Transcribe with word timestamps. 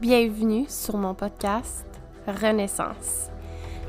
Bienvenue 0.00 0.64
sur 0.66 0.96
mon 0.96 1.12
podcast 1.12 1.84
Renaissance. 2.26 3.28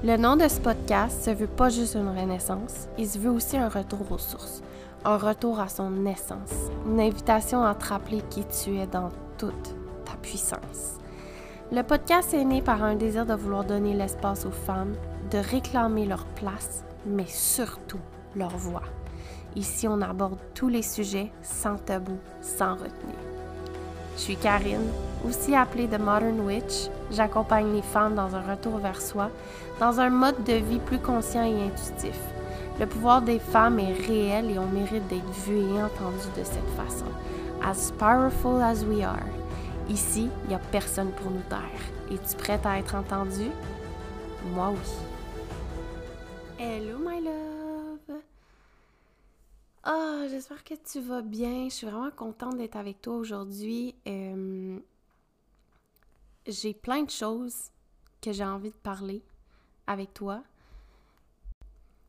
Le 0.03 0.17
nom 0.17 0.35
de 0.35 0.45
ce 0.49 0.59
podcast 0.59 1.23
se 1.23 1.29
veut 1.29 1.47
pas 1.47 1.69
juste 1.69 1.95
une 1.95 2.09
renaissance, 2.09 2.89
il 2.97 3.07
se 3.07 3.17
veut 3.17 3.31
aussi 3.31 3.55
un 3.55 3.69
retour 3.69 4.11
aux 4.11 4.17
sources, 4.17 4.61
un 5.05 5.15
retour 5.15 5.61
à 5.61 5.69
son 5.69 6.05
essence, 6.05 6.51
une 6.85 6.99
invitation 6.99 7.63
à 7.63 7.75
te 7.75 7.85
rappeler 7.85 8.21
qui 8.29 8.43
tu 8.43 8.75
es 8.77 8.87
dans 8.87 9.07
toute 9.37 9.73
ta 10.03 10.17
puissance. 10.21 10.97
Le 11.71 11.81
podcast 11.81 12.33
est 12.33 12.43
né 12.43 12.61
par 12.61 12.83
un 12.83 12.95
désir 12.95 13.25
de 13.25 13.33
vouloir 13.33 13.63
donner 13.63 13.93
l'espace 13.93 14.45
aux 14.45 14.51
femmes, 14.51 14.95
de 15.31 15.37
réclamer 15.37 16.05
leur 16.05 16.25
place, 16.25 16.83
mais 17.05 17.27
surtout 17.27 18.01
leur 18.35 18.57
voix. 18.57 18.83
Ici, 19.55 19.87
on 19.87 20.01
aborde 20.01 20.39
tous 20.55 20.67
les 20.67 20.83
sujets 20.83 21.31
sans 21.41 21.77
tabou, 21.77 22.17
sans 22.41 22.73
retenue. 22.73 23.30
Je 24.15 24.21
suis 24.21 24.35
Karine, 24.35 24.91
aussi 25.27 25.55
appelée 25.55 25.87
The 25.87 25.99
Modern 25.99 26.39
Witch. 26.41 26.89
J'accompagne 27.11 27.73
les 27.73 27.81
femmes 27.81 28.15
dans 28.15 28.35
un 28.35 28.41
retour 28.41 28.77
vers 28.77 29.01
soi, 29.01 29.29
dans 29.79 29.99
un 29.99 30.09
mode 30.09 30.43
de 30.43 30.53
vie 30.53 30.79
plus 30.79 30.99
conscient 30.99 31.43
et 31.43 31.63
intuitif. 31.65 32.19
Le 32.79 32.85
pouvoir 32.85 33.21
des 33.21 33.39
femmes 33.39 33.79
est 33.79 33.93
réel 33.93 34.49
et 34.49 34.59
on 34.59 34.67
mérite 34.67 35.07
d'être 35.07 35.29
vu 35.45 35.57
et 35.57 35.83
entendu 35.83 36.27
de 36.37 36.43
cette 36.43 36.69
façon. 36.77 37.05
As 37.63 37.91
powerful 37.91 38.61
as 38.61 38.83
we 38.83 39.03
are. 39.03 39.19
Ici, 39.89 40.29
il 40.43 40.49
n'y 40.49 40.55
a 40.55 40.59
personne 40.71 41.11
pour 41.11 41.31
nous 41.31 41.43
taire. 41.49 41.59
Es-tu 42.11 42.35
prête 42.37 42.65
à 42.65 42.79
être 42.79 42.95
entendue? 42.95 43.51
Moi 44.53 44.71
oui. 44.71 44.89
Hello 46.57 46.97
my 46.99 47.21
love! 47.21 47.50
Ah, 50.23 50.27
j'espère 50.27 50.63
que 50.63 50.75
tu 50.75 50.99
vas 50.99 51.23
bien. 51.23 51.67
Je 51.67 51.73
suis 51.73 51.87
vraiment 51.87 52.11
contente 52.11 52.55
d'être 52.55 52.75
avec 52.75 53.01
toi 53.01 53.15
aujourd'hui. 53.15 53.95
Euh, 54.07 54.77
j'ai 56.45 56.75
plein 56.75 57.01
de 57.01 57.09
choses 57.09 57.71
que 58.21 58.31
j'ai 58.31 58.45
envie 58.45 58.69
de 58.69 58.75
parler 58.75 59.23
avec 59.87 60.13
toi. 60.13 60.43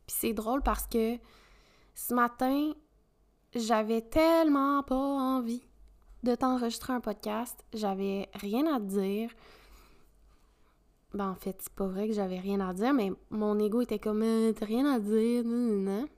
Puis 0.07 0.17
c'est 0.19 0.33
drôle 0.35 0.61
parce 0.61 0.87
que 0.87 1.17
ce 1.95 2.13
matin, 2.13 2.75
j'avais 3.55 4.03
tellement 4.03 4.83
pas 4.83 4.95
envie 4.95 5.63
de 6.23 6.35
t'enregistrer 6.35 6.93
un 6.93 7.01
podcast. 7.01 7.65
J'avais 7.73 8.29
rien 8.35 8.67
à 8.75 8.79
te 8.79 8.85
dire. 8.85 9.31
Ben, 11.15 11.31
en 11.31 11.35
fait, 11.35 11.57
c'est 11.63 11.73
pas 11.73 11.87
vrai 11.87 12.09
que 12.09 12.15
j'avais 12.15 12.41
rien 12.41 12.61
à 12.61 12.75
dire, 12.75 12.93
mais 12.93 13.11
mon 13.31 13.59
ego 13.59 13.81
était 13.81 13.99
comme 13.99 14.23
euh, 14.23 14.53
T'as 14.53 14.67
rien 14.67 14.85
à 14.93 14.99
dire, 14.99 15.45
non, 15.45 15.77
non, 15.79 16.09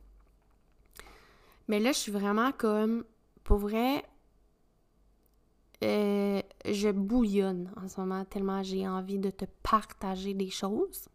Mais 1.68 1.80
là, 1.80 1.92
je 1.92 1.98
suis 1.98 2.12
vraiment 2.12 2.52
comme, 2.52 3.04
pour 3.42 3.58
vrai, 3.58 4.04
euh, 5.82 6.40
je 6.64 6.90
bouillonne 6.90 7.70
en 7.82 7.88
ce 7.88 8.00
moment 8.00 8.24
tellement 8.24 8.62
j'ai 8.62 8.88
envie 8.88 9.18
de 9.18 9.30
te 9.30 9.44
partager 9.62 10.34
des 10.34 10.50
choses. 10.50 11.08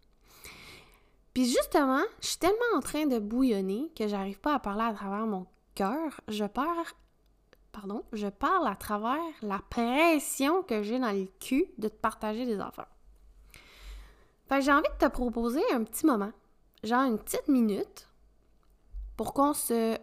Puis 1.34 1.46
justement, 1.46 2.04
je 2.22 2.28
suis 2.28 2.38
tellement 2.38 2.78
en 2.78 2.80
train 2.82 3.06
de 3.06 3.20
bouillonner 3.20 3.92
que 3.96 4.08
j'arrive 4.08 4.40
pas 4.40 4.56
à 4.56 4.60
parler 4.60 4.84
à 4.84 4.94
travers 4.94 5.26
mon 5.26 5.48
cœur. 5.76 6.22
Je 6.28 6.44
pardon, 6.46 8.04
je 8.14 8.28
parle 8.28 8.68
à 8.68 8.76
travers 8.76 9.20
la 9.42 9.60
pression 9.70 10.64
que 10.64 10.84
j'ai 10.84 11.00
dans 11.00 11.12
le 11.12 11.28
cul 11.40 11.66
de 11.78 11.88
te 11.88 11.96
partager 11.96 12.46
des 12.46 12.60
affaires. 12.60 12.90
J'ai 14.60 14.72
envie 14.72 14.90
de 14.90 15.06
te 15.06 15.12
proposer 15.12 15.62
un 15.72 15.84
petit 15.84 16.06
moment, 16.06 16.32
genre 16.84 17.04
une 17.04 17.20
petite 17.20 17.48
minute, 17.48 18.10
pour 19.16 19.34
qu'on 19.34 19.54
se 19.54 19.98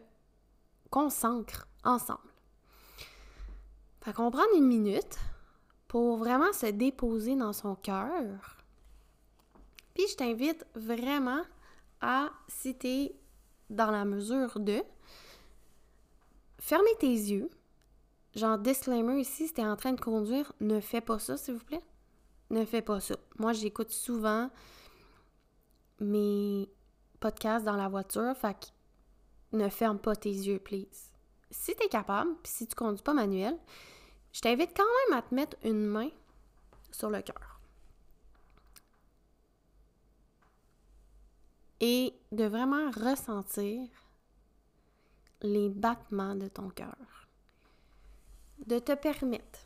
concentre 0.96 1.68
ensemble. 1.84 2.32
Fait 4.00 4.14
qu'on 4.14 4.30
prend 4.30 4.46
une 4.56 4.66
minute 4.66 5.18
pour 5.88 6.16
vraiment 6.16 6.54
se 6.54 6.64
déposer 6.64 7.36
dans 7.36 7.52
son 7.52 7.74
cœur. 7.74 8.64
Puis 9.92 10.04
je 10.10 10.16
t'invite 10.16 10.64
vraiment 10.74 11.42
à, 12.00 12.30
si 12.48 12.78
tu 12.78 13.10
dans 13.68 13.90
la 13.90 14.06
mesure 14.06 14.58
de, 14.58 14.82
fermer 16.60 16.96
tes 16.98 17.12
yeux. 17.12 17.50
Genre, 18.34 18.56
disclaimer 18.56 19.20
ici, 19.20 19.48
si 19.48 19.52
tu 19.52 19.60
en 19.60 19.76
train 19.76 19.92
de 19.92 20.00
conduire, 20.00 20.50
ne 20.60 20.80
fais 20.80 21.02
pas 21.02 21.18
ça, 21.18 21.36
s'il 21.36 21.56
vous 21.56 21.64
plaît. 21.64 21.84
Ne 22.48 22.64
fais 22.64 22.80
pas 22.80 23.00
ça. 23.00 23.16
Moi, 23.38 23.52
j'écoute 23.52 23.90
souvent 23.90 24.48
mes 26.00 26.70
podcasts 27.20 27.66
dans 27.66 27.76
la 27.76 27.88
voiture, 27.88 28.34
fait 28.34 28.54
que 28.54 28.66
ne 29.52 29.68
ferme 29.68 29.98
pas 29.98 30.16
tes 30.16 30.30
yeux, 30.30 30.58
please. 30.58 31.12
Si 31.50 31.74
tu 31.74 31.84
es 31.84 31.88
capable, 31.88 32.34
puis 32.42 32.52
si 32.52 32.66
tu 32.66 32.74
conduis 32.74 33.02
pas 33.02 33.14
manuel, 33.14 33.56
je 34.32 34.40
t'invite 34.40 34.76
quand 34.76 34.84
même 34.84 35.18
à 35.18 35.22
te 35.22 35.34
mettre 35.34 35.56
une 35.64 35.86
main 35.86 36.10
sur 36.90 37.10
le 37.10 37.22
cœur. 37.22 37.60
Et 41.80 42.14
de 42.32 42.44
vraiment 42.44 42.90
ressentir 42.90 43.88
les 45.42 45.68
battements 45.68 46.34
de 46.34 46.48
ton 46.48 46.70
cœur. 46.70 47.28
De 48.66 48.78
te 48.78 48.92
permettre 48.92 49.60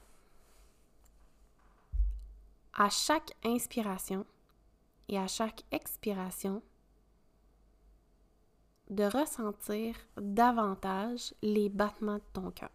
à 2.74 2.90
chaque 2.90 3.32
inspiration 3.44 4.26
et 5.08 5.18
à 5.18 5.26
chaque 5.26 5.64
expiration 5.70 6.62
de 8.90 9.04
ressentir 9.04 9.94
davantage 10.20 11.32
les 11.42 11.68
battements 11.68 12.16
de 12.16 12.22
ton 12.32 12.50
cœur. 12.50 12.68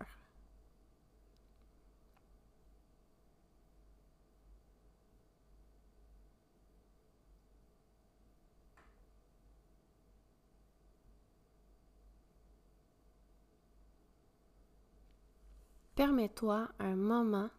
Permets-toi 15.95 16.69
un 16.79 16.95
moment 16.95 17.49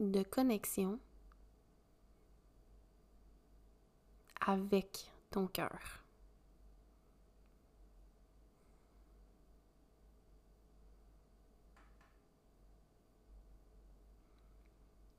de 0.00 0.22
connexion 0.22 0.98
avec 4.40 5.10
ton 5.30 5.46
cœur. 5.46 6.03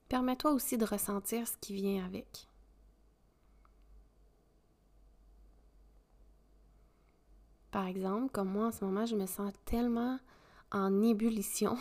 Permets-toi 0.10 0.52
aussi 0.52 0.78
de 0.78 0.86
ressentir 0.86 1.48
ce 1.48 1.58
qui 1.58 1.74
vient 1.74 2.06
avec. 2.06 2.48
Par 7.72 7.88
exemple, 7.88 8.32
comme 8.32 8.50
moi 8.50 8.68
en 8.68 8.72
ce 8.72 8.86
moment, 8.86 9.06
je 9.06 9.16
me 9.16 9.26
sens 9.26 9.52
tellement 9.66 10.20
en 10.72 11.02
ébullition 11.02 11.78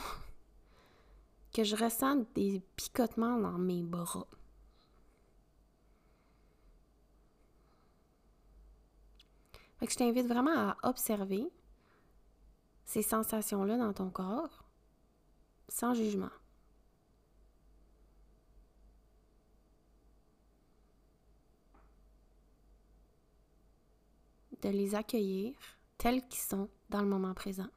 que 1.54 1.62
je 1.62 1.76
ressens 1.76 2.24
des 2.34 2.62
picotements 2.76 3.38
dans 3.38 3.58
mes 3.58 3.82
bras. 3.82 4.26
Fait 9.78 9.90
je 9.90 9.96
t'invite 9.96 10.26
vraiment 10.26 10.70
à 10.70 10.76
observer 10.82 11.48
ces 12.84 13.02
sensations-là 13.02 13.76
dans 13.76 13.92
ton 13.92 14.10
corps 14.10 14.64
sans 15.68 15.94
jugement. 15.94 16.30
De 24.64 24.70
les 24.70 24.96
accueillir 24.96 25.54
tels 25.98 26.26
qu'ils 26.26 26.40
sont 26.40 26.68
dans 26.90 27.02
le 27.02 27.06
moment 27.06 27.34
présent. 27.34 27.68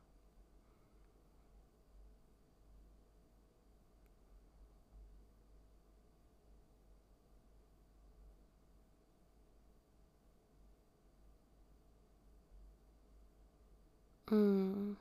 Hmm. 14.31 14.93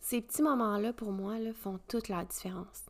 Ces 0.00 0.20
petits 0.20 0.42
moments-là, 0.42 0.92
pour 0.92 1.10
moi, 1.10 1.40
là, 1.40 1.52
font 1.52 1.80
toute 1.88 2.08
la 2.08 2.24
différence. 2.24 2.84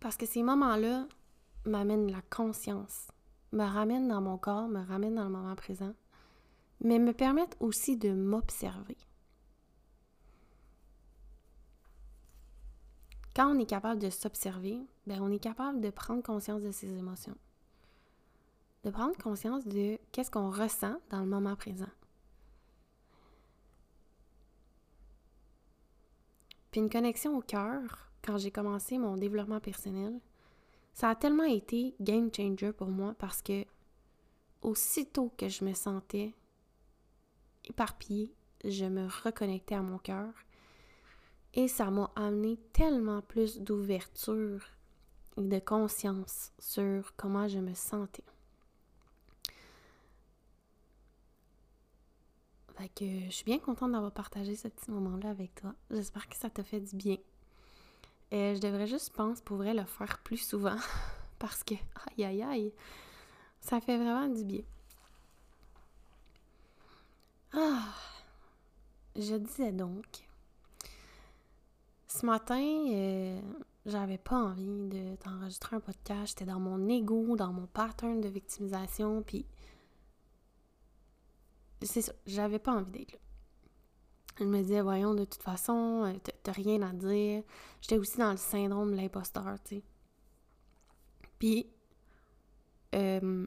Parce 0.00 0.16
que 0.16 0.24
ces 0.24 0.42
moments-là 0.42 1.06
m'amènent 1.64 2.10
la 2.10 2.22
conscience, 2.30 3.08
me 3.52 3.64
ramènent 3.64 4.08
dans 4.08 4.20
mon 4.20 4.38
corps, 4.38 4.68
me 4.68 4.84
ramènent 4.84 5.16
dans 5.16 5.24
le 5.24 5.30
moment 5.30 5.54
présent, 5.54 5.94
mais 6.80 6.98
me 6.98 7.12
permettent 7.12 7.56
aussi 7.60 7.96
de 7.96 8.12
m'observer. 8.12 8.96
Quand 13.34 13.54
on 13.54 13.58
est 13.58 13.66
capable 13.66 14.00
de 14.00 14.10
s'observer, 14.10 14.78
ben 15.06 15.20
on 15.22 15.30
est 15.30 15.38
capable 15.38 15.80
de 15.80 15.90
prendre 15.90 16.22
conscience 16.22 16.62
de 16.62 16.70
ses 16.70 16.96
émotions 16.96 17.36
de 18.84 18.90
prendre 18.90 19.16
conscience 19.16 19.64
de 19.64 19.98
qu'est-ce 20.10 20.30
qu'on 20.30 20.50
ressent 20.50 20.96
dans 21.10 21.20
le 21.20 21.26
moment 21.26 21.56
présent. 21.56 21.86
puis 26.72 26.80
une 26.80 26.88
connexion 26.88 27.36
au 27.36 27.42
cœur 27.42 28.10
quand 28.24 28.38
j'ai 28.38 28.50
commencé 28.50 28.96
mon 28.96 29.18
développement 29.18 29.60
personnel. 29.60 30.18
Ça 30.92 31.10
a 31.10 31.14
tellement 31.14 31.44
été 31.44 31.94
game 32.00 32.30
changer 32.34 32.72
pour 32.72 32.88
moi 32.88 33.14
parce 33.18 33.42
que 33.42 33.64
aussitôt 34.60 35.32
que 35.36 35.48
je 35.48 35.64
me 35.64 35.74
sentais 35.74 36.34
éparpillée, 37.64 38.32
je 38.64 38.84
me 38.84 39.08
reconnectais 39.24 39.74
à 39.74 39.82
mon 39.82 39.98
cœur 39.98 40.32
et 41.54 41.68
ça 41.68 41.90
m'a 41.90 42.10
amené 42.16 42.58
tellement 42.72 43.22
plus 43.22 43.60
d'ouverture 43.60 44.64
et 45.36 45.42
de 45.42 45.58
conscience 45.58 46.52
sur 46.58 47.14
comment 47.16 47.48
je 47.48 47.58
me 47.58 47.74
sentais. 47.74 48.24
Fait 52.76 52.88
que 52.88 53.04
je 53.26 53.30
suis 53.30 53.44
bien 53.44 53.58
contente 53.58 53.92
d'avoir 53.92 54.12
partagé 54.12 54.56
ce 54.56 54.68
petit 54.68 54.90
moment-là 54.90 55.30
avec 55.30 55.54
toi. 55.54 55.74
J'espère 55.90 56.28
que 56.28 56.36
ça 56.36 56.50
t'a 56.50 56.64
fait 56.64 56.80
du 56.80 56.96
bien. 56.96 57.16
Et 58.32 58.56
je 58.56 58.60
devrais 58.60 58.86
juste, 58.86 59.08
je 59.08 59.12
pense, 59.12 59.42
pour 59.42 59.58
vrai 59.58 59.74
le 59.74 59.84
faire 59.84 60.18
plus 60.24 60.38
souvent. 60.38 60.78
Parce 61.38 61.62
que, 61.62 61.74
aïe 62.16 62.24
aïe 62.24 62.42
aïe, 62.42 62.72
ça 63.60 63.78
fait 63.80 63.98
vraiment 63.98 64.26
du 64.26 64.42
bien. 64.42 64.62
Ah, 67.52 67.92
je 69.14 69.34
disais 69.34 69.72
donc, 69.72 70.06
ce 72.08 72.24
matin, 72.24 72.86
euh, 72.90 73.38
j'avais 73.84 74.16
pas 74.16 74.36
envie 74.36 74.88
de 74.88 75.14
t'enregistrer 75.16 75.76
un 75.76 75.80
podcast. 75.80 76.28
J'étais 76.28 76.50
dans 76.50 76.58
mon 76.60 76.88
ego, 76.88 77.36
dans 77.36 77.52
mon 77.52 77.66
pattern 77.66 78.22
de 78.22 78.28
victimisation, 78.28 79.22
puis 79.22 79.44
c'est 81.82 82.00
ça, 82.00 82.12
j'avais 82.26 82.58
pas 82.58 82.72
envie 82.72 82.92
d'être 82.92 83.12
là. 83.12 83.18
Je 84.38 84.44
me 84.44 84.62
disais, 84.62 84.80
voyons, 84.80 85.14
de 85.14 85.24
toute 85.24 85.42
façon, 85.42 86.04
euh, 86.06 86.18
t'as 86.42 86.52
rien 86.52 86.80
à 86.82 86.92
dire. 86.92 87.42
J'étais 87.80 87.98
aussi 87.98 88.18
dans 88.18 88.30
le 88.30 88.36
syndrome 88.36 88.92
de 88.92 88.96
l'imposteur, 88.96 89.56
tu 89.64 89.76
sais. 89.76 89.82
Puis, 91.38 91.66
euh, 92.94 93.46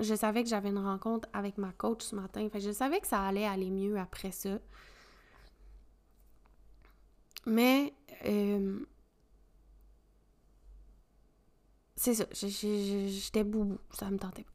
je 0.00 0.14
savais 0.14 0.42
que 0.42 0.48
j'avais 0.48 0.70
une 0.70 0.78
rencontre 0.78 1.28
avec 1.32 1.58
ma 1.58 1.72
coach 1.72 2.02
ce 2.02 2.16
matin. 2.16 2.48
Fait 2.50 2.60
je 2.60 2.72
savais 2.72 3.00
que 3.00 3.06
ça 3.06 3.22
allait 3.22 3.46
aller 3.46 3.70
mieux 3.70 3.98
après 3.98 4.32
ça. 4.32 4.58
Mais, 7.46 7.92
euh, 8.26 8.80
c'est 11.96 12.14
ça, 12.14 12.24
j'étais 12.32 13.44
boubou, 13.44 13.78
ça 13.92 14.10
me 14.10 14.18
tentait 14.18 14.44
pas. 14.44 14.50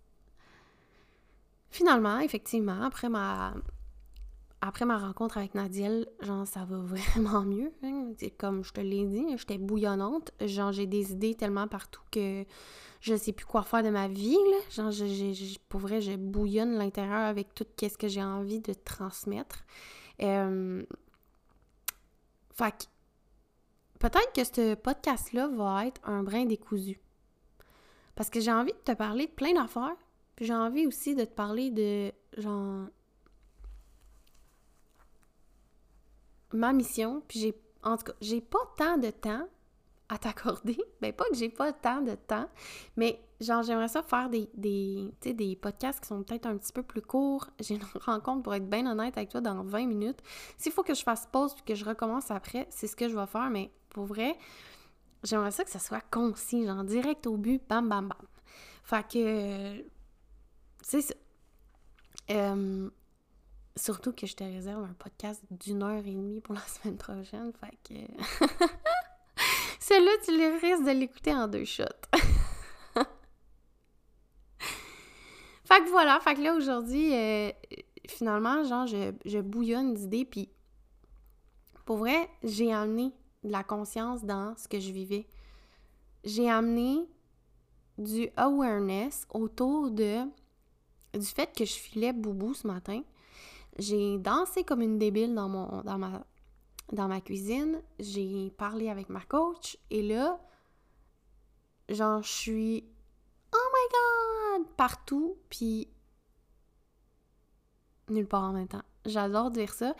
Finalement, 1.70 2.20
effectivement, 2.20 2.82
après 2.84 3.10
ma, 3.10 3.54
après 4.62 4.86
ma 4.86 4.98
rencontre 4.98 5.38
avec 5.38 5.54
Nadiel, 5.54 6.08
genre, 6.22 6.48
ça 6.48 6.66
va 6.66 6.78
vraiment 6.80 7.42
mieux. 7.42 7.72
Hein. 7.84 8.14
Comme 8.38 8.64
je 8.64 8.74
te 8.74 8.82
l'ai 8.82 9.06
dit, 9.06 9.38
j'étais 9.38 9.58
bouillonnante. 9.58 10.32
Genre, 10.42 10.72
j'ai 10.72 10.88
des 10.88 11.12
idées 11.12 11.36
tellement 11.36 11.68
partout 11.68 12.02
que 12.12 12.46
je 13.00 13.16
sais 13.16 13.34
plus 13.34 13.46
quoi 13.46 13.62
faire 13.64 13.84
de 13.84 13.90
ma 13.90 14.08
vie. 14.08 14.38
Genre, 14.72 14.92
je, 14.92 15.58
pour 15.70 15.80
vrai, 15.80 16.02
je 16.02 16.16
bouillonne 16.16 16.78
l'intérieur 16.78 17.22
avec 17.22 17.54
tout 17.54 17.66
ce 17.80 17.98
que 17.98 18.08
j'ai 18.08 18.24
envie 18.24 18.60
de 18.60 18.74
transmettre. 18.74 19.64
Euh... 20.22 20.84
Fait 22.54 22.90
peut-être 24.00 24.34
que 24.34 24.44
ce 24.44 24.74
podcast-là 24.74 25.48
va 25.50 25.86
être 25.86 26.02
un 26.04 26.24
brin 26.24 26.46
décousu. 26.46 27.00
Parce 28.16 28.32
que 28.32 28.40
j'ai 28.40 28.52
envie 28.52 28.74
de 28.74 28.78
te 28.78 28.94
parler 28.94 29.28
de 29.28 29.32
plein 29.32 29.54
d'affaires, 29.54 29.96
puis 30.36 30.46
j'ai 30.46 30.56
envie 30.56 30.88
aussi 30.88 31.14
de 31.14 31.24
te 31.24 31.34
parler 31.34 31.70
de, 31.70 32.12
genre, 32.42 32.88
ma 36.54 36.74
mission, 36.74 37.22
puis 37.28 37.40
j'ai, 37.40 37.56
en 37.84 37.98
tout 37.98 38.06
cas, 38.06 38.14
j'ai 38.22 38.42
pas 38.42 38.60
tant 38.78 38.98
de 38.98 39.10
temps 39.10 39.48
à 40.10 40.18
t'accorder. 40.18 40.78
Ben, 41.02 41.14
pas 41.14 41.26
que 41.30 41.36
j'ai 41.36 41.50
pas 41.50 41.74
tant 41.74 42.02
de 42.02 42.16
temps, 42.16 42.50
mais 42.96 43.22
genre, 43.40 43.62
j'aimerais 43.64 43.88
ça 43.88 44.02
faire 44.02 44.30
des, 44.30 44.50
des, 44.56 45.12
des 45.22 45.56
podcasts 45.56 46.00
qui 46.00 46.08
sont 46.08 46.24
peut-être 46.24 46.46
un 46.48 46.58
petit 46.58 46.74
peu 46.74 46.84
plus 46.84 47.02
courts. 47.02 47.48
J'ai 47.60 47.76
une 47.76 47.84
rencontre, 48.02 48.44
pour 48.44 48.56
être 48.56 48.68
bien 48.68 48.90
honnête 48.90 49.18
avec 49.18 49.30
toi, 49.30 49.42
dans 49.42 49.64
20 49.64 49.86
minutes. 49.86 50.20
S'il 50.58 50.72
faut 50.72 50.84
que 50.84 50.96
je 50.96 51.04
fasse 51.04 51.28
pause 51.32 51.54
puis 51.54 51.64
que 51.64 51.76
je 51.76 51.86
recommence 51.86 52.32
après, 52.32 52.68
c'est 52.72 52.88
ce 52.88 52.96
que 52.96 53.08
je 53.10 53.16
vais 53.16 53.28
faire, 53.28 53.50
mais 53.50 53.72
pour 53.90 54.06
vrai, 54.06 54.36
j'aimerais 55.24 55.52
ça 55.52 55.64
que 55.64 55.70
ça 55.70 55.80
soit 55.80 56.02
concis, 56.10 56.66
genre 56.66 56.84
direct 56.84 57.28
au 57.28 57.38
but, 57.38 57.62
bam, 57.68 57.88
bam, 57.88 58.08
bam. 58.08 58.28
Fait 58.84 59.06
que 59.08 59.86
c'est 60.82 61.02
ça. 61.02 61.14
Euh, 62.32 62.90
surtout 63.78 64.12
que 64.12 64.28
je 64.28 64.36
te 64.36 64.44
réserve 64.44 64.84
un 64.84 64.94
podcast 64.94 65.42
d'une 65.52 65.84
heure 65.84 66.06
et 66.06 66.14
demie 66.14 66.42
pour 66.42 66.56
la 66.56 66.62
semaine 66.68 66.98
prochaine. 66.98 67.52
Fait 67.54 67.78
que. 67.84 67.94
Celui-là, 69.80 70.12
tu 70.26 70.32
le 70.38 70.60
risques 70.60 70.86
de 70.86 70.92
l'écouter 70.92 71.34
en 71.34 71.48
deux 71.48 71.64
shots. 71.64 71.84
fait 75.64 75.84
que 75.84 75.90
voilà, 75.90 76.20
fait 76.20 76.36
que 76.36 76.42
là 76.42 76.56
aujourd'hui, 76.56 77.16
euh, 77.16 77.52
finalement, 78.10 78.64
genre, 78.66 78.86
je, 78.88 79.14
je 79.24 79.40
bouillonne 79.40 79.94
d'idées, 79.94 80.26
puis 80.26 80.50
pour 81.86 81.98
vrai, 81.98 82.30
j'ai 82.44 82.74
amené 82.74 83.14
de 83.44 83.52
la 83.52 83.64
conscience 83.64 84.26
dans 84.26 84.58
ce 84.58 84.68
que 84.68 84.80
je 84.80 84.92
vivais. 84.92 85.26
J'ai 86.26 86.50
amené 86.50 87.08
du 87.98 88.30
awareness 88.36 89.26
autour 89.30 89.92
de 89.92 90.26
du 91.14 91.26
fait 91.26 91.52
que 91.56 91.66
je 91.66 91.74
filais 91.74 92.14
boubou 92.14 92.54
ce 92.54 92.68
matin, 92.68 93.02
j'ai 93.78 94.18
dansé 94.18 94.64
comme 94.64 94.82
une 94.82 94.98
débile 94.98 95.36
dans, 95.36 95.50
mon, 95.50 95.82
dans, 95.84 97.08
ma, 97.08 97.22
cuisine. 97.22 97.82
J'ai 98.00 98.52
parlé 98.58 98.90
avec 98.90 99.10
ma 99.10 99.22
coach. 99.22 99.78
Et 99.90 100.02
là, 100.02 100.40
genre, 101.90 102.24
je 102.24 102.30
suis 102.30 102.86
Oh 103.54 103.70
my 103.74 104.64
god! 104.64 104.76
Partout. 104.76 105.38
Puis 105.50 105.88
nulle 108.10 108.28
part 108.28 108.44
en 108.44 108.54
même 108.54 108.68
temps. 108.68 108.84
J'adore 109.06 109.52
dire 109.52 109.74
ça. 109.74 109.96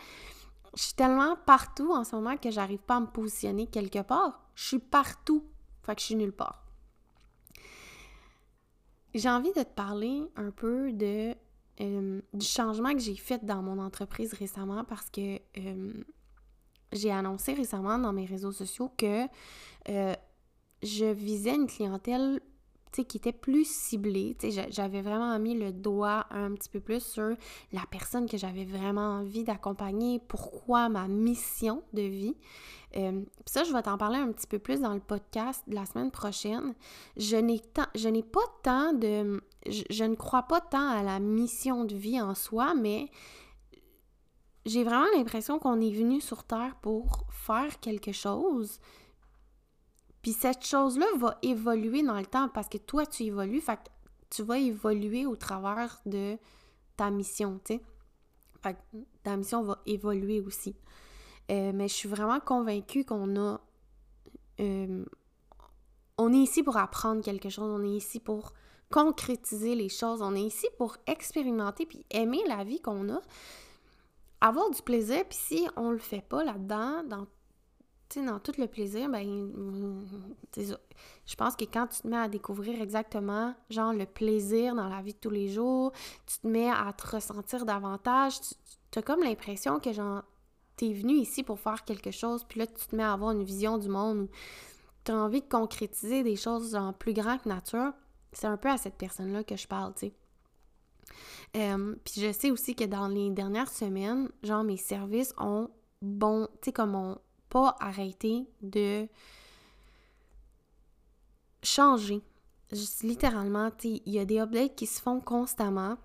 Je 0.76 0.82
suis 0.82 0.94
tellement 0.94 1.36
partout 1.46 1.92
en 1.92 2.04
ce 2.04 2.14
moment 2.14 2.36
que 2.36 2.50
j'arrive 2.50 2.80
pas 2.80 2.96
à 2.96 3.00
me 3.00 3.06
positionner 3.06 3.66
quelque 3.66 4.02
part. 4.02 4.40
Je 4.54 4.66
suis 4.66 4.78
partout. 4.78 5.44
Fait 5.82 5.94
que 5.94 6.00
je 6.00 6.06
suis 6.06 6.16
nulle 6.16 6.32
part. 6.32 6.64
J'ai 9.14 9.30
envie 9.30 9.52
de 9.52 9.62
te 9.62 9.74
parler 9.74 10.22
un 10.36 10.50
peu 10.50 10.92
de 10.92 11.34
euh, 11.80 12.20
du 12.32 12.46
changement 12.46 12.92
que 12.92 12.98
j'ai 12.98 13.14
fait 13.14 13.44
dans 13.44 13.62
mon 13.62 13.78
entreprise 13.78 14.32
récemment 14.32 14.84
parce 14.84 15.10
que 15.10 15.36
euh, 15.58 15.92
j'ai 16.92 17.12
annoncé 17.12 17.54
récemment 17.54 17.98
dans 17.98 18.12
mes 18.12 18.24
réseaux 18.24 18.52
sociaux 18.52 18.90
que 18.96 19.26
euh, 19.88 20.14
je 20.82 21.04
visais 21.04 21.54
une 21.54 21.66
clientèle 21.66 22.40
qui 22.90 23.16
était 23.16 23.32
plus 23.32 23.68
ciblée. 23.68 24.36
J'avais 24.70 25.02
vraiment 25.02 25.38
mis 25.38 25.58
le 25.58 25.72
doigt 25.72 26.26
un 26.30 26.52
petit 26.54 26.68
peu 26.68 26.80
plus 26.80 27.02
sur 27.02 27.30
la 27.72 27.82
personne 27.90 28.28
que 28.28 28.36
j'avais 28.36 28.64
vraiment 28.64 29.18
envie 29.18 29.44
d'accompagner, 29.44 30.20
pourquoi 30.26 30.88
ma 30.88 31.08
mission 31.08 31.82
de 31.92 32.02
vie. 32.02 32.36
Euh, 32.96 33.22
ça, 33.44 33.64
je 33.64 33.72
vais 33.72 33.82
t'en 33.82 33.98
parler 33.98 34.18
un 34.18 34.32
petit 34.32 34.46
peu 34.46 34.58
plus 34.58 34.80
dans 34.80 34.94
le 34.94 35.00
podcast 35.00 35.62
de 35.68 35.74
la 35.74 35.84
semaine 35.84 36.10
prochaine. 36.10 36.74
Je 37.16 37.36
n'ai, 37.36 37.60
je 37.94 38.08
n'ai 38.08 38.22
pas 38.22 38.46
tant 38.62 38.92
de... 38.92 39.42
Je, 39.66 40.04
ne 40.04 40.14
crois 40.14 40.44
pas 40.44 40.60
tant 40.60 40.88
à 40.88 41.02
la 41.02 41.20
mission 41.20 41.84
de 41.84 41.94
vie 41.94 42.20
en 42.20 42.34
soi, 42.34 42.74
mais 42.74 43.10
j'ai 44.64 44.84
vraiment 44.84 45.06
l'impression 45.14 45.58
qu'on 45.58 45.80
est 45.80 45.92
venu 45.92 46.20
sur 46.20 46.44
Terre 46.44 46.76
pour 46.80 47.26
faire 47.30 47.78
quelque 47.80 48.12
chose. 48.12 48.80
Puis 50.22 50.32
cette 50.32 50.64
chose-là 50.64 51.06
va 51.18 51.38
évoluer 51.42 52.02
dans 52.02 52.18
le 52.18 52.26
temps 52.26 52.48
parce 52.48 52.68
que 52.68 52.78
toi, 52.78 53.06
tu 53.06 53.24
évolues, 53.24 53.60
fait 53.60 53.76
que 53.76 53.90
tu 54.30 54.42
vas 54.42 54.58
évoluer 54.58 55.26
au 55.26 55.36
travers 55.36 56.00
de 56.06 56.36
ta 56.96 57.10
mission, 57.10 57.60
tu 57.64 57.74
sais. 57.74 57.82
Fait 58.60 58.74
que 58.74 58.98
ta 59.22 59.36
mission 59.36 59.62
va 59.62 59.80
évoluer 59.86 60.40
aussi. 60.40 60.74
Euh, 61.50 61.72
mais 61.74 61.88
je 61.88 61.94
suis 61.94 62.08
vraiment 62.08 62.40
convaincue 62.40 63.04
qu'on 63.04 63.36
a. 63.36 63.60
Euh, 64.60 65.04
on 66.18 66.32
est 66.32 66.38
ici 66.38 66.62
pour 66.62 66.76
apprendre 66.76 67.22
quelque 67.22 67.48
chose, 67.48 67.70
on 67.70 67.84
est 67.84 67.96
ici 67.96 68.18
pour 68.18 68.52
concrétiser 68.90 69.74
les 69.74 69.88
choses, 69.88 70.20
on 70.20 70.34
est 70.34 70.42
ici 70.42 70.66
pour 70.76 70.96
expérimenter 71.06 71.86
puis 71.86 72.04
aimer 72.10 72.42
la 72.48 72.64
vie 72.64 72.80
qu'on 72.80 73.08
a, 73.14 73.20
avoir 74.40 74.70
du 74.70 74.82
plaisir, 74.82 75.24
puis 75.28 75.38
si 75.40 75.68
on 75.76 75.90
le 75.90 75.98
fait 75.98 76.22
pas 76.22 76.42
là-dedans, 76.42 77.04
dans, 77.04 77.26
dans 78.16 78.38
tout 78.40 78.52
le 78.58 78.66
plaisir, 78.66 79.08
ben, 79.08 79.50
je 80.56 81.34
pense 81.36 81.56
que 81.56 81.64
quand 81.64 81.86
tu 81.88 82.00
te 82.02 82.08
mets 82.08 82.16
à 82.16 82.28
découvrir 82.28 82.80
exactement, 82.80 83.54
genre, 83.70 83.92
le 83.92 84.06
plaisir 84.06 84.74
dans 84.74 84.88
la 84.88 85.02
vie 85.02 85.12
de 85.12 85.18
tous 85.18 85.30
les 85.30 85.48
jours, 85.48 85.92
tu 86.26 86.38
te 86.38 86.46
mets 86.46 86.70
à 86.70 86.92
te 86.92 87.06
ressentir 87.16 87.64
davantage, 87.64 88.40
tu 88.90 88.98
as 88.98 89.02
comme 89.02 89.22
l'impression 89.22 89.78
que, 89.78 89.92
genre, 89.92 90.22
t'es 90.76 90.92
venu 90.92 91.14
ici 91.14 91.42
pour 91.42 91.60
faire 91.60 91.84
quelque 91.84 92.10
chose, 92.10 92.44
puis 92.44 92.60
là, 92.60 92.66
tu 92.66 92.86
te 92.86 92.96
mets 92.96 93.02
à 93.02 93.12
avoir 93.12 93.32
une 93.32 93.44
vision 93.44 93.78
du 93.78 93.88
monde 93.88 94.18
où 94.20 94.28
tu 95.04 95.12
as 95.12 95.16
envie 95.16 95.42
de 95.42 95.48
concrétiser 95.48 96.22
des 96.22 96.36
choses 96.36 96.74
en 96.74 96.92
plus 96.92 97.12
grand 97.12 97.38
que 97.38 97.48
nature. 97.48 97.92
C'est 98.32 98.46
un 98.46 98.56
peu 98.56 98.68
à 98.68 98.76
cette 98.76 98.96
personne-là 98.96 99.44
que 99.44 99.56
je 99.56 99.66
parle, 99.66 99.94
tu 99.94 100.06
sais. 100.06 100.12
Euh, 101.56 101.96
puis 102.04 102.20
je 102.20 102.32
sais 102.32 102.50
aussi 102.50 102.74
que 102.74 102.84
dans 102.84 103.08
les 103.08 103.30
dernières 103.30 103.70
semaines, 103.70 104.30
genre, 104.42 104.64
mes 104.64 104.76
services 104.76 105.32
ont 105.38 105.70
bon, 106.02 106.46
tu 106.60 106.66
sais, 106.66 106.72
comme 106.72 106.94
ont 106.94 107.18
pas 107.48 107.76
arrêter 107.80 108.46
de 108.62 109.06
changer. 111.62 112.22
littéralement, 113.02 113.70
il 113.84 114.00
y 114.06 114.18
a 114.18 114.24
des 114.24 114.38
updates 114.38 114.74
qui 114.74 114.86
se 114.86 115.00
font 115.00 115.20
constamment. 115.20 115.96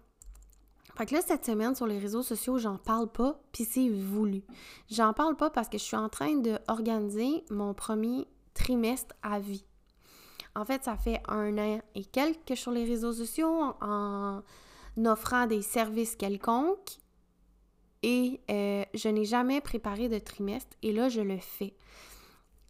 Fait 0.96 1.08
que 1.08 1.16
là, 1.16 1.22
cette 1.22 1.46
semaine, 1.46 1.76
sur 1.76 1.88
les 1.88 1.98
réseaux 1.98 2.22
sociaux, 2.22 2.60
j'en 2.60 2.78
parle 2.78 3.12
pas, 3.12 3.42
puis 3.52 3.66
c'est 3.66 3.90
voulu. 3.90 4.44
J'en 4.92 5.14
parle 5.14 5.36
pas 5.36 5.50
parce 5.50 5.68
que 5.68 5.78
je 5.78 5.84
suis 5.84 5.98
en 5.98 6.10
train 6.10 6.36
d'organiser 6.36 7.44
mon 7.50 7.74
premier 7.74 8.28
trimestre 8.54 9.16
à 9.24 9.40
vie. 9.40 9.66
En 10.56 10.66
fait, 10.66 10.84
ça 10.84 10.96
fait 10.96 11.22
un 11.28 11.58
an 11.58 11.82
et 11.96 12.06
quelques 12.06 12.46
que 12.46 12.56
sur 12.56 12.72
les 12.72 12.86
réseaux 12.86 13.14
sociaux 13.14 13.74
en 13.82 14.44
offrant 14.98 15.48
des 15.48 15.64
services 15.64 16.16
quelconques 16.16 17.00
et 18.04 18.42
euh, 18.52 18.84
je 18.94 19.10
n'ai 19.10 19.26
jamais 19.26 19.62
préparé 19.62 20.10
de 20.10 20.20
trimestre 20.20 20.76
et 20.82 20.92
là, 20.92 21.10
je 21.10 21.22
le 21.22 21.38
fais 21.38 21.74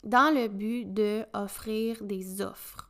dans 0.04 0.34
le 0.34 0.48
but 0.48 0.94
de 0.94 1.26
offrir 1.34 2.04
des 2.04 2.42
offres, 2.42 2.90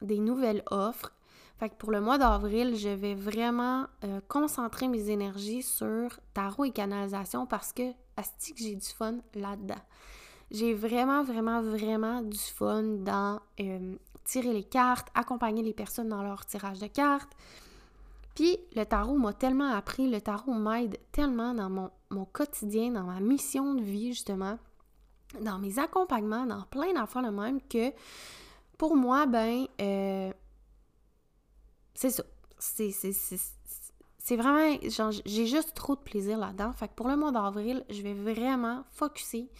des 0.00 0.18
nouvelles 0.18 0.62
offres. 0.70 1.12
Fait 1.58 1.68
que 1.68 1.74
pour 1.76 1.92
le 1.92 2.00
mois 2.00 2.18
d'avril, 2.18 2.76
je 2.76 2.88
vais 2.88 3.14
vraiment 3.14 3.86
euh, 4.04 4.20
concentrer 4.28 4.88
mes 4.88 5.10
énergies 5.10 5.62
sur 5.62 6.18
tarot 6.34 6.64
et 6.64 6.72
canalisation 6.72 7.46
parce 7.46 7.72
que, 7.72 7.92
asti 8.16 8.52
que 8.52 8.60
j'ai 8.60 8.74
du 8.74 8.86
fun 8.86 9.18
là-dedans. 9.34 9.80
J'ai 10.50 10.74
vraiment, 10.74 11.22
vraiment, 11.22 11.62
vraiment 11.62 12.20
du 12.20 12.38
fun 12.38 12.82
dans 12.82 13.40
euh, 13.60 13.94
tirer 14.24 14.52
les 14.52 14.64
cartes, 14.64 15.08
accompagner 15.14 15.62
les 15.62 15.72
personnes 15.72 16.08
dans 16.08 16.22
leur 16.22 16.44
tirage 16.44 16.80
de 16.80 16.88
cartes. 16.88 17.32
Puis 18.34 18.58
le 18.74 18.84
tarot 18.84 19.18
m'a 19.18 19.32
tellement 19.32 19.72
appris, 19.72 20.10
le 20.10 20.20
tarot 20.20 20.54
m'aide 20.54 20.98
tellement 21.12 21.54
dans 21.54 21.70
mon, 22.10 22.24
quotidien, 22.26 22.90
dans 22.90 23.04
ma 23.04 23.20
mission 23.20 23.74
de 23.74 23.82
vie, 23.82 24.12
justement, 24.12 24.58
dans 25.40 25.58
mes 25.58 25.78
accompagnements, 25.78 26.46
dans 26.46 26.62
plein 26.62 26.92
d'affaires 26.94 27.22
de 27.22 27.30
même, 27.30 27.60
que 27.60 27.92
pour 28.78 28.96
moi, 28.96 29.26
ben, 29.26 29.66
euh, 29.80 30.32
c'est 31.94 32.10
ça. 32.10 32.22
C'est 32.58 34.36
vraiment, 34.36 34.78
j'ai 35.26 35.46
juste 35.46 35.74
trop 35.74 35.96
de 35.96 36.00
plaisir 36.00 36.38
là-dedans. 36.38 36.72
Fait 36.72 36.86
que 36.88 36.94
pour 36.94 37.08
le 37.08 37.16
mois 37.16 37.32
d'avril, 37.32 37.84
je 37.90 38.02
vais 38.02 38.14
vraiment 38.14 38.84
focuser 38.92 39.50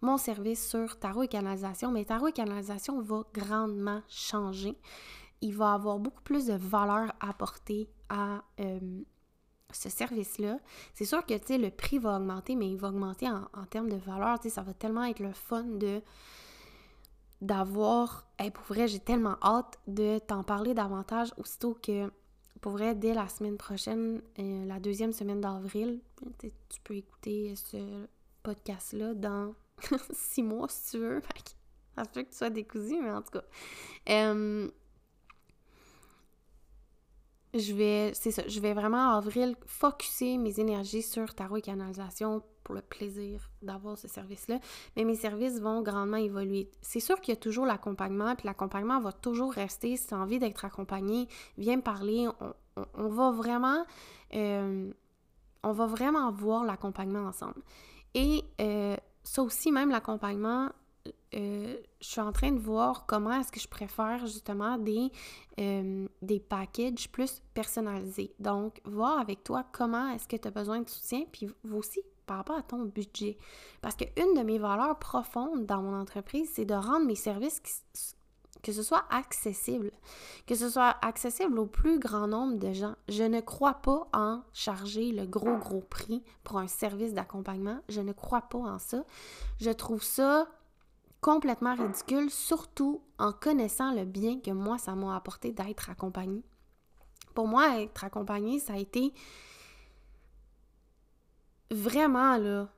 mon 0.00 0.16
service 0.16 0.68
sur 0.68 0.98
tarot 0.98 1.24
et 1.24 1.28
canalisation. 1.28 1.90
Mais 1.90 2.04
tarot 2.04 2.28
et 2.28 2.32
canalisation 2.32 3.00
va 3.00 3.24
grandement 3.34 4.00
changer. 4.08 4.78
Il 5.40 5.56
va 5.56 5.72
avoir 5.72 5.98
beaucoup 5.98 6.22
plus 6.22 6.46
de 6.46 6.54
valeur 6.54 7.12
apportée 7.20 7.88
à 8.12 8.44
euh, 8.60 8.78
ce 9.72 9.88
service-là. 9.88 10.58
C'est 10.94 11.06
sûr 11.06 11.24
que, 11.24 11.34
tu 11.34 11.58
le 11.58 11.70
prix 11.70 11.98
va 11.98 12.16
augmenter, 12.16 12.54
mais 12.54 12.70
il 12.70 12.76
va 12.76 12.88
augmenter 12.88 13.28
en, 13.28 13.64
termes 13.70 13.88
de 13.88 13.96
valeur. 13.96 14.38
Tu 14.38 14.50
ça 14.50 14.62
va 14.62 14.74
tellement 14.74 15.04
être 15.04 15.20
le 15.20 15.32
fun 15.32 15.64
de 15.64 16.00
d'avoir... 17.40 18.24
pour 18.54 18.64
vrai, 18.66 18.86
j'ai 18.86 19.00
tellement 19.00 19.36
hâte 19.42 19.80
de 19.88 20.20
t'en 20.20 20.44
parler 20.44 20.74
davantage 20.74 21.32
aussitôt 21.38 21.74
que, 21.74 22.08
pour 22.60 22.72
vrai, 22.72 22.94
dès 22.94 23.14
la 23.14 23.28
semaine 23.28 23.56
prochaine, 23.56 24.22
euh, 24.38 24.64
la 24.66 24.78
deuxième 24.78 25.12
semaine 25.12 25.40
d'avril, 25.40 26.00
tu 26.38 26.80
peux 26.84 26.94
écouter 26.94 27.56
ce 27.56 28.06
podcast-là 28.44 29.14
dans 29.14 29.54
six 30.12 30.44
mois, 30.44 30.68
si 30.68 30.92
tu 30.92 30.98
veux. 30.98 31.20
Ça 31.96 32.04
se 32.04 32.10
peut 32.10 32.22
que 32.22 32.30
tu 32.30 32.36
sois 32.36 32.50
décousu, 32.50 33.00
mais 33.00 33.10
en 33.10 33.22
tout 33.22 33.32
cas. 33.32 33.44
Euh, 34.08 34.70
je 37.54 37.74
vais, 37.74 38.12
c'est 38.14 38.30
ça, 38.30 38.42
je 38.46 38.60
vais 38.60 38.72
vraiment 38.72 39.10
en 39.10 39.16
avril 39.18 39.56
focuser 39.66 40.38
mes 40.38 40.58
énergies 40.58 41.02
sur 41.02 41.34
tarot 41.34 41.58
et 41.58 41.62
canalisation 41.62 42.42
pour 42.64 42.74
le 42.74 42.80
plaisir 42.80 43.50
d'avoir 43.60 43.98
ce 43.98 44.08
service-là. 44.08 44.58
Mais 44.96 45.04
mes 45.04 45.16
services 45.16 45.60
vont 45.60 45.82
grandement 45.82 46.16
évoluer. 46.16 46.70
C'est 46.80 47.00
sûr 47.00 47.20
qu'il 47.20 47.34
y 47.34 47.36
a 47.36 47.40
toujours 47.40 47.66
l'accompagnement, 47.66 48.34
puis 48.36 48.46
l'accompagnement 48.46 49.00
va 49.00 49.12
toujours 49.12 49.52
rester. 49.52 49.96
Si 49.96 50.06
tu 50.06 50.14
as 50.14 50.18
envie 50.18 50.38
d'être 50.38 50.64
accompagné, 50.64 51.28
viens 51.58 51.76
me 51.76 51.82
parler. 51.82 52.28
On, 52.94 53.08
va 53.08 53.30
vraiment, 53.32 53.84
euh, 54.34 54.90
on 55.62 55.72
va 55.72 55.86
vraiment 55.86 56.30
voir 56.30 56.64
l'accompagnement 56.64 57.26
ensemble. 57.26 57.60
Et 58.14 58.44
euh, 58.60 58.96
ça 59.24 59.42
aussi, 59.42 59.72
même 59.72 59.90
l'accompagnement, 59.90 60.70
euh, 61.34 61.76
je 62.00 62.06
suis 62.06 62.20
en 62.20 62.32
train 62.32 62.52
de 62.52 62.58
voir 62.58 63.06
comment 63.06 63.32
est-ce 63.32 63.50
que 63.50 63.60
je 63.60 63.68
préfère 63.68 64.26
justement 64.26 64.76
des, 64.76 65.10
euh, 65.60 66.06
des 66.20 66.40
packages 66.40 67.10
plus 67.10 67.42
personnalisés. 67.54 68.34
Donc, 68.38 68.80
voir 68.84 69.18
avec 69.18 69.42
toi 69.44 69.64
comment 69.72 70.10
est-ce 70.10 70.28
que 70.28 70.36
tu 70.36 70.48
as 70.48 70.50
besoin 70.50 70.80
de 70.80 70.88
soutien, 70.88 71.24
puis 71.32 71.48
aussi 71.72 72.00
par 72.26 72.36
rapport 72.38 72.56
à 72.56 72.62
ton 72.62 72.84
budget. 72.84 73.38
Parce 73.80 73.96
qu'une 73.96 74.34
de 74.34 74.42
mes 74.42 74.58
valeurs 74.58 74.98
profondes 74.98 75.66
dans 75.66 75.82
mon 75.82 75.98
entreprise, 75.98 76.50
c'est 76.52 76.64
de 76.64 76.74
rendre 76.74 77.06
mes 77.06 77.16
services 77.16 77.60
que 78.62 78.72
ce 78.72 78.82
soit 78.82 79.04
accessible, 79.10 79.90
que 80.46 80.54
ce 80.54 80.70
soit 80.70 80.96
accessible 81.02 81.58
au 81.58 81.66
plus 81.66 81.98
grand 81.98 82.28
nombre 82.28 82.58
de 82.58 82.72
gens. 82.72 82.94
Je 83.08 83.24
ne 83.24 83.40
crois 83.40 83.74
pas 83.74 84.08
en 84.12 84.42
charger 84.52 85.10
le 85.10 85.26
gros, 85.26 85.56
gros 85.56 85.80
prix 85.80 86.22
pour 86.44 86.58
un 86.58 86.68
service 86.68 87.12
d'accompagnement. 87.12 87.80
Je 87.88 88.00
ne 88.00 88.12
crois 88.12 88.42
pas 88.42 88.58
en 88.58 88.78
ça. 88.78 89.04
Je 89.60 89.70
trouve 89.70 90.02
ça 90.02 90.46
complètement 91.22 91.74
ridicule, 91.74 92.30
surtout 92.30 93.00
en 93.18 93.32
connaissant 93.32 93.94
le 93.94 94.04
bien 94.04 94.40
que 94.40 94.50
moi, 94.50 94.76
ça 94.76 94.94
m'a 94.94 95.16
apporté 95.16 95.52
d'être 95.52 95.88
accompagnée. 95.88 96.42
Pour 97.34 97.46
moi, 97.48 97.80
être 97.80 98.04
accompagnée, 98.04 98.58
ça 98.58 98.74
a 98.74 98.78
été 98.78 99.14
vraiment, 101.70 102.36
là, 102.36 102.68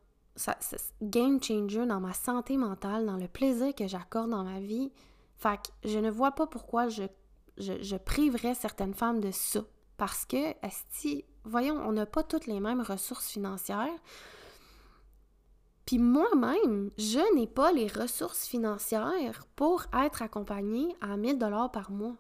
game 1.03 1.43
changer 1.43 1.87
dans 1.87 2.01
ma 2.01 2.13
santé 2.13 2.57
mentale, 2.57 3.07
dans 3.07 3.17
le 3.17 3.29
plaisir 3.29 3.75
que 3.75 3.89
j'accorde 3.89 4.31
dans 4.31 4.45
ma 4.45 4.61
vie. 4.61 4.93
Fait 5.37 5.57
que 5.57 5.89
je 5.89 5.99
ne 5.99 6.11
vois 6.11 6.33
pas 6.33 6.47
pourquoi 6.47 6.89
je, 6.89 7.97
priverais 7.97 8.55
certaines 8.55 8.95
femmes 8.95 9.21
de 9.21 9.31
ça. 9.31 9.61
Parce 9.97 10.27
que, 10.27 10.55
voyons, 11.45 11.77
on 11.77 11.93
n'a 11.93 12.07
pas 12.07 12.23
toutes 12.23 12.47
les 12.47 12.61
mêmes 12.61 12.83
ressources 12.83 13.29
financières. 13.29 13.89
Puis 15.87 15.99
moi-même, 15.99 16.91
je 16.97 17.35
n'ai 17.35 17.47
pas 17.47 17.73
les 17.73 17.89
ressources 17.89 18.47
financières 18.47 19.47
pour 19.55 19.85
être 19.93 20.23
accompagnée 20.23 20.97
à 21.01 21.17
1000 21.17 21.39
dollars 21.39 21.71
par 21.71 21.91
mois. 21.91 22.17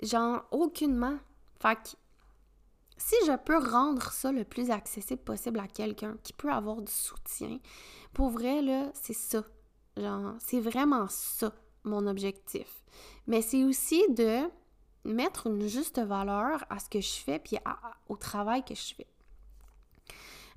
Genre, 0.00 0.44
aucunement. 0.50 1.18
Fait 1.60 1.76
que 1.76 1.90
si 2.96 3.14
je 3.26 3.36
peux 3.36 3.58
rendre 3.58 4.10
ça 4.10 4.32
le 4.32 4.44
plus 4.44 4.70
accessible 4.70 5.22
possible 5.22 5.60
à 5.60 5.68
quelqu'un 5.68 6.16
qui 6.22 6.32
peut 6.32 6.50
avoir 6.50 6.80
du 6.80 6.92
soutien, 6.92 7.58
pour 8.12 8.30
vrai, 8.30 8.62
là, 8.62 8.90
c'est 8.94 9.12
ça. 9.12 9.44
Genre, 9.96 10.34
c'est 10.38 10.60
vraiment 10.60 11.06
ça, 11.08 11.52
mon 11.84 12.06
objectif. 12.06 12.82
Mais 13.26 13.42
c'est 13.42 13.64
aussi 13.64 14.02
de 14.10 14.48
mettre 15.04 15.48
une 15.48 15.66
juste 15.66 15.98
valeur 15.98 16.64
à 16.70 16.78
ce 16.78 16.88
que 16.88 17.00
je 17.00 17.12
fais 17.12 17.38
puis 17.38 17.58
au 18.08 18.16
travail 18.16 18.64
que 18.64 18.74
je 18.74 18.94
fais. 18.94 19.06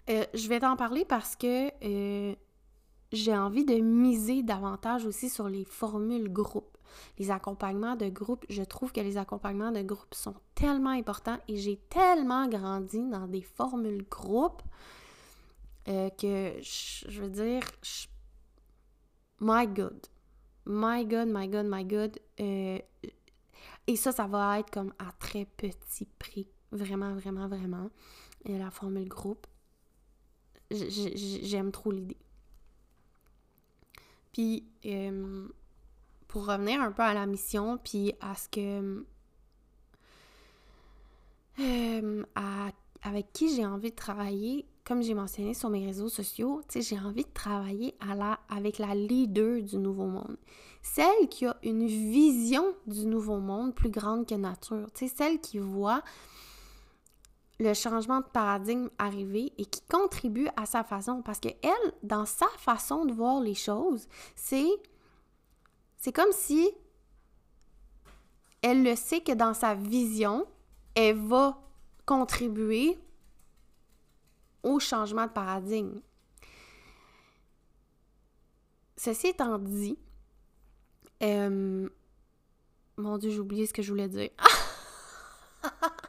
Euh, 0.10 0.26
je 0.34 0.48
vais 0.48 0.60
t'en 0.60 0.76
parler 0.76 1.04
parce 1.04 1.36
que 1.36 1.72
euh, 1.84 2.36
j'ai 3.12 3.36
envie 3.36 3.66
de 3.66 3.76
miser 3.76 4.44
davantage 4.44 5.06
aussi 5.06 5.30
sur 5.30 5.50
les 5.50 5.66
formules 5.66 6.32
groupes. 6.32 6.78
Les 7.18 7.32
accompagnements 7.32 7.96
de 7.96 8.08
groupe, 8.10 8.46
je 8.48 8.62
trouve 8.62 8.92
que 8.92 9.02
les 9.02 9.18
accompagnements 9.18 9.72
de 9.72 9.82
groupe 9.82 10.14
sont 10.14 10.36
tellement 10.54 10.92
importants 10.92 11.40
et 11.48 11.58
j'ai 11.58 11.78
tellement 11.90 12.48
grandi 12.48 13.04
dans 13.10 13.28
des 13.28 13.42
formules 13.42 14.06
groupes 14.10 14.62
euh, 15.88 16.10
que 16.12 16.54
je, 16.62 17.22
veux 17.22 17.30
dire, 17.30 17.64
my 19.42 19.68
God, 19.68 20.06
my 20.66 21.06
God, 21.06 21.28
my 21.28 21.48
God, 21.48 21.66
my 21.68 21.84
God. 21.84 22.20
et 22.38 23.96
ça, 23.96 24.12
ça 24.12 24.28
va 24.28 24.60
être 24.60 24.70
comme 24.70 24.94
à 25.00 25.12
très 25.20 25.46
petit 25.46 26.06
prix. 26.20 26.48
Vraiment, 26.72 27.14
vraiment, 27.16 27.48
vraiment. 27.48 27.90
la 28.46 28.70
formule 28.70 29.10
groupe 29.10 29.48
j'aime 31.44 31.72
trop 31.72 31.92
l'idée. 31.92 32.18
Puis, 34.34 34.66
euh, 34.86 35.48
pour 36.28 36.46
revenir 36.46 36.82
un 36.82 36.92
peu 36.92 37.04
à 37.04 37.14
la 37.14 37.26
mission, 37.26 37.78
puis 37.78 38.14
à 38.20 38.36
ce 38.36 38.50
que. 38.50 39.06
Euh, 41.60 42.24
avec 43.02 43.32
qui 43.32 43.56
j'ai 43.56 43.66
envie 43.66 43.92
de 43.92 43.96
travailler, 43.96 44.66
comme 44.84 45.02
j'ai 45.02 45.14
mentionné 45.14 45.54
sur 45.54 45.70
mes 45.70 45.86
réseaux 45.86 46.10
sociaux, 46.10 46.62
j'ai 46.76 47.00
envie 47.00 47.24
de 47.24 47.34
travailler 47.34 47.96
à 48.00 48.14
la, 48.14 48.40
avec 48.50 48.78
la 48.78 48.94
leader 48.94 49.62
du 49.62 49.78
nouveau 49.78 50.08
monde. 50.08 50.38
Celle 50.82 51.30
qui 51.30 51.46
a 51.46 51.58
une 51.64 51.88
vision 51.88 52.66
du 52.86 53.06
nouveau 53.06 53.40
monde 53.40 53.74
plus 53.74 53.90
grande 53.90 54.28
que 54.28 54.36
nature. 54.36 54.88
Celle 54.94 55.40
qui 55.40 55.60
voit 55.60 56.04
le 57.60 57.74
changement 57.74 58.20
de 58.20 58.26
paradigme 58.26 58.90
arriver 58.98 59.54
et 59.58 59.66
qui 59.66 59.82
contribue 59.82 60.48
à 60.58 60.66
sa 60.66 60.84
façon. 60.84 61.22
Parce 61.22 61.40
que 61.40 61.50
elle, 61.62 61.94
dans 62.04 62.26
sa 62.26 62.48
façon 62.58 63.06
de 63.06 63.14
voir 63.14 63.40
les 63.42 63.54
choses, 63.54 64.08
c'est 64.36 64.68
c'est 65.98 66.12
comme 66.12 66.32
si 66.32 66.70
elle 68.62 68.84
le 68.84 68.96
sait 68.96 69.22
que 69.22 69.32
dans 69.32 69.54
sa 69.54 69.76
vision, 69.76 70.46
elle 70.96 71.18
va 71.18 71.62
contribuer 72.06 72.98
au 74.64 74.80
changement 74.80 75.26
de 75.26 75.32
paradigme. 75.32 76.02
ceci 78.98 79.28
étant 79.28 79.60
dit, 79.60 80.00
euh, 81.22 81.88
mon 82.98 83.18
Dieu, 83.18 83.30
j'ai 83.30 83.40
oublié 83.40 83.68
ce 83.68 83.74
que 83.74 83.82
je 83.82 83.92
voulais 83.92 84.10
dire. 84.10 84.32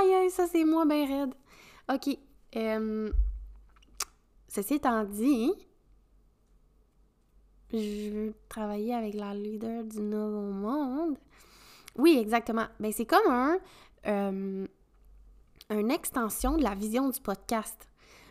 aïe, 0.00 0.14
aïe, 0.14 0.30
ça 0.30 0.46
c'est 0.46 0.64
moi, 0.64 0.84
ben 0.84 1.06
raide. 1.06 1.34
Ok. 1.92 2.16
Euh, 2.56 3.10
ceci 4.48 4.74
étant 4.74 5.04
dit, 5.04 5.52
je 7.72 8.10
veux 8.10 8.34
travailler 8.48 8.94
avec 8.94 9.14
la 9.14 9.34
leader 9.34 9.84
du 9.84 10.00
nouveau 10.00 10.52
monde. 10.52 11.18
Oui, 11.96 12.16
exactement. 12.18 12.66
Ben, 12.80 12.92
c'est 12.92 13.06
comme 13.06 13.30
un, 13.30 13.58
euh, 14.06 14.66
une 15.70 15.90
extension 15.90 16.56
de 16.56 16.62
la 16.62 16.74
vision 16.74 17.08
du 17.08 17.20
podcast. 17.20 17.88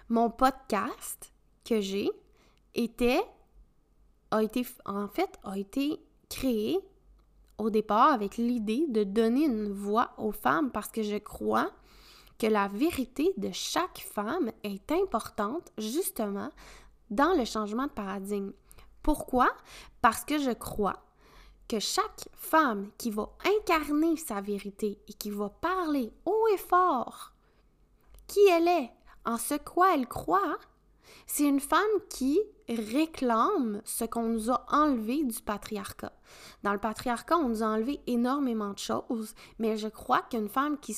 Mon 0.10 0.30
podcast 0.30 1.34
que 1.64 1.82
j'ai 1.82 2.10
était, 2.74 3.22
a 4.32 4.42
été, 4.42 4.66
en 4.86 5.08
fait, 5.08 5.38
a 5.44 5.58
été 5.58 6.00
créé 6.30 6.80
au 7.58 7.70
départ 7.70 8.12
avec 8.12 8.38
l'idée 8.38 8.86
de 8.90 9.04
donner 9.04 9.46
une 9.46 9.72
voix 9.72 10.12
aux 10.18 10.32
femmes 10.32 10.72
parce 10.72 10.90
que 10.90 11.04
je 11.04 11.18
crois 11.18 11.72
que 12.38 12.48
la 12.48 12.68
vérité 12.68 13.34
de 13.38 13.50
chaque 13.52 14.00
femme 14.00 14.52
est 14.64 14.92
importante 14.92 15.72
justement 15.78 16.50
dans 17.10 17.34
le 17.34 17.46
changement 17.46 17.88
de 17.88 17.92
paradigme. 17.92 18.52
Pourquoi? 19.02 19.50
Parce 20.02 20.24
que 20.24 20.38
je 20.38 20.52
crois 20.52 21.04
que 21.68 21.80
chaque 21.80 22.30
femme 22.34 22.90
qui 22.98 23.10
va 23.10 23.30
incarner 23.46 24.18
sa 24.18 24.42
vérité 24.42 25.00
et 25.08 25.14
qui 25.14 25.32
va 25.32 25.50
parler 25.50 26.12
haut 26.26 26.48
et 26.54 26.58
fort 26.58 27.34
qui 28.28 28.46
elle 28.50 28.68
est, 28.68 28.92
en 29.26 29.38
ce 29.38 29.56
quoi 29.56 29.96
elle 29.96 30.08
croit, 30.08 30.58
c'est 31.28 31.44
une 31.44 31.60
femme 31.60 31.82
qui 32.10 32.40
réclame 32.68 33.82
ce 33.86 34.06
qu'on 34.06 34.30
nous 34.30 34.50
a 34.50 34.66
enlevé 34.70 35.24
du 35.24 35.40
patriarcat. 35.42 36.14
Dans 36.64 36.74
le 36.74 36.80
patriarcat, 36.80 37.38
on 37.38 37.50
nous 37.50 37.64
a 37.64 37.68
enlevé 37.68 38.00
énormément 38.08 38.74
de 38.74 38.80
choses, 38.80 39.36
mais 39.60 39.78
je 39.78 39.88
crois 39.88 40.22
qu'une 40.24 40.50
femme 40.50 40.78
qui 40.80 40.96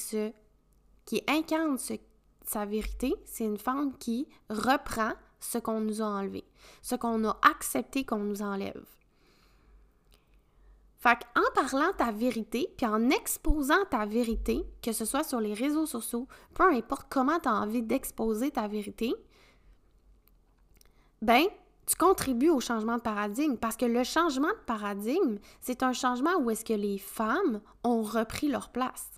incarne 1.28 1.78
sa 1.78 2.66
vérité, 2.66 3.14
c'est 3.26 3.44
une 3.44 3.58
femme 3.58 3.98
qui 3.98 4.28
reprend 4.50 5.12
ce 5.40 5.58
qu'on 5.58 5.80
nous 5.80 6.02
a 6.02 6.06
enlevé, 6.06 6.44
ce 6.82 6.96
qu'on 6.96 7.24
a 7.28 7.38
accepté 7.42 8.06
qu'on 8.06 8.20
nous 8.20 8.42
enlève. 8.42 8.86
Fait 10.98 11.20
en 11.36 11.54
parlant 11.56 11.94
ta 11.98 12.12
vérité, 12.12 12.74
puis 12.76 12.86
en 12.86 13.10
exposant 13.10 13.86
ta 13.90 14.06
vérité, 14.06 14.66
que 14.82 14.92
ce 14.92 15.06
soit 15.06 15.24
sur 15.24 15.40
les 15.40 15.54
réseaux 15.54 15.86
sociaux, 15.86 16.28
peu 16.54 16.64
importe 16.74 17.08
comment 17.10 17.40
tu 17.40 17.48
as 17.48 17.54
envie 17.56 17.84
d'exposer 17.84 18.52
ta 18.52 18.68
vérité, 18.68 19.16
ben, 21.22 21.46
tu 21.86 21.96
contribues 21.96 22.50
au 22.50 22.60
changement 22.60 22.98
de 22.98 23.02
paradigme 23.02 23.58
parce 23.58 23.76
que 23.76 23.86
le 23.86 24.04
changement 24.04 24.50
de 24.50 24.66
paradigme, 24.66 25.38
c'est 25.60 25.84
un 25.84 25.94
changement 25.94 26.36
où 26.40 26.52
est-ce 26.52 26.64
que 26.64 26.74
les 26.74 26.98
femmes 26.98 27.62
ont 27.84 28.04
repris 28.04 28.48
leur 28.48 28.70
place. 28.70 29.10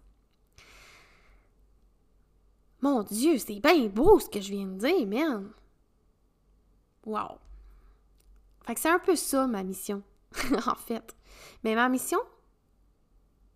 Mon 2.82 3.04
Dieu, 3.04 3.38
c'est 3.38 3.60
bien 3.60 3.88
beau 3.88 4.20
ce 4.20 4.30
que 4.30 4.42
je 4.42 4.52
viens 4.52 4.66
de 4.66 4.80
dire, 4.80 5.08
man! 5.08 5.52
Wow! 7.06 7.38
Fait 8.66 8.74
que 8.74 8.80
c'est 8.80 8.90
un 8.90 9.00
peu 9.00 9.16
ça 9.16 9.48
ma 9.48 9.64
mission, 9.64 10.02
en 10.66 10.76
fait. 10.76 11.16
Mais 11.64 11.76
ma 11.76 11.90
mission 11.90 12.20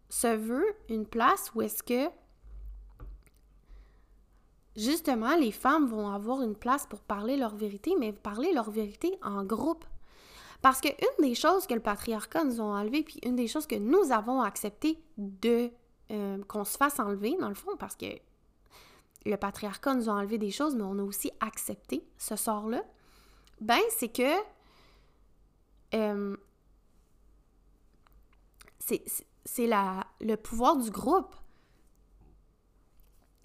se 0.09 0.35
veut 0.35 0.75
une 0.89 1.05
place 1.05 1.51
où 1.55 1.61
est-ce 1.61 1.81
que 1.81 2.09
justement 4.75 5.36
les 5.36 5.51
femmes 5.51 5.88
vont 5.88 6.10
avoir 6.10 6.41
une 6.41 6.55
place 6.55 6.86
pour 6.86 7.00
parler 7.00 7.38
leur 7.38 7.55
vérité, 7.55 7.96
mais 8.00 8.13
parler 8.13 8.53
leur 8.53 8.69
vérité 8.71 9.17
en 9.21 9.43
groupe. 9.43 9.86
Parce 10.62 10.82
que 10.82 10.88
une 10.88 11.28
des 11.28 11.36
choses 11.36 11.67
que 11.67 11.73
le 11.73 11.80
patriarcat 11.80 12.43
nous 12.43 12.60
a 12.60 12.63
enlevé, 12.63 13.04
puis 13.04 13.19
une 13.23 13.36
des 13.36 13.47
choses 13.47 13.67
que 13.67 13.76
nous 13.76 14.12
avons 14.12 14.41
accepté 14.41 14.99
de 15.17 15.69
euh, 16.12 16.43
qu'on 16.45 16.63
se 16.63 16.78
fasse 16.78 16.99
enlever, 16.99 17.36
dans 17.39 17.49
le 17.49 17.56
fond, 17.56 17.76
parce 17.78 17.95
que 17.95 18.06
le 19.26 19.38
patriarcat 19.38 19.95
nous 19.95 20.10
a 20.10 20.13
enlevé 20.13 20.38
des 20.38 20.52
choses, 20.52 20.76
mais 20.76 20.84
on 20.84 20.99
a 20.99 21.04
aussi 21.04 21.32
accepté 21.39 22.08
ce 22.17 22.36
sort-là, 22.36 22.84
ben 23.62 23.80
c'est 23.97 24.10
que 24.10 24.34
euh, 25.93 26.36
c'est 28.80 29.67
le 30.21 30.36
pouvoir 30.36 30.78
du 30.78 30.91
groupe, 30.91 31.36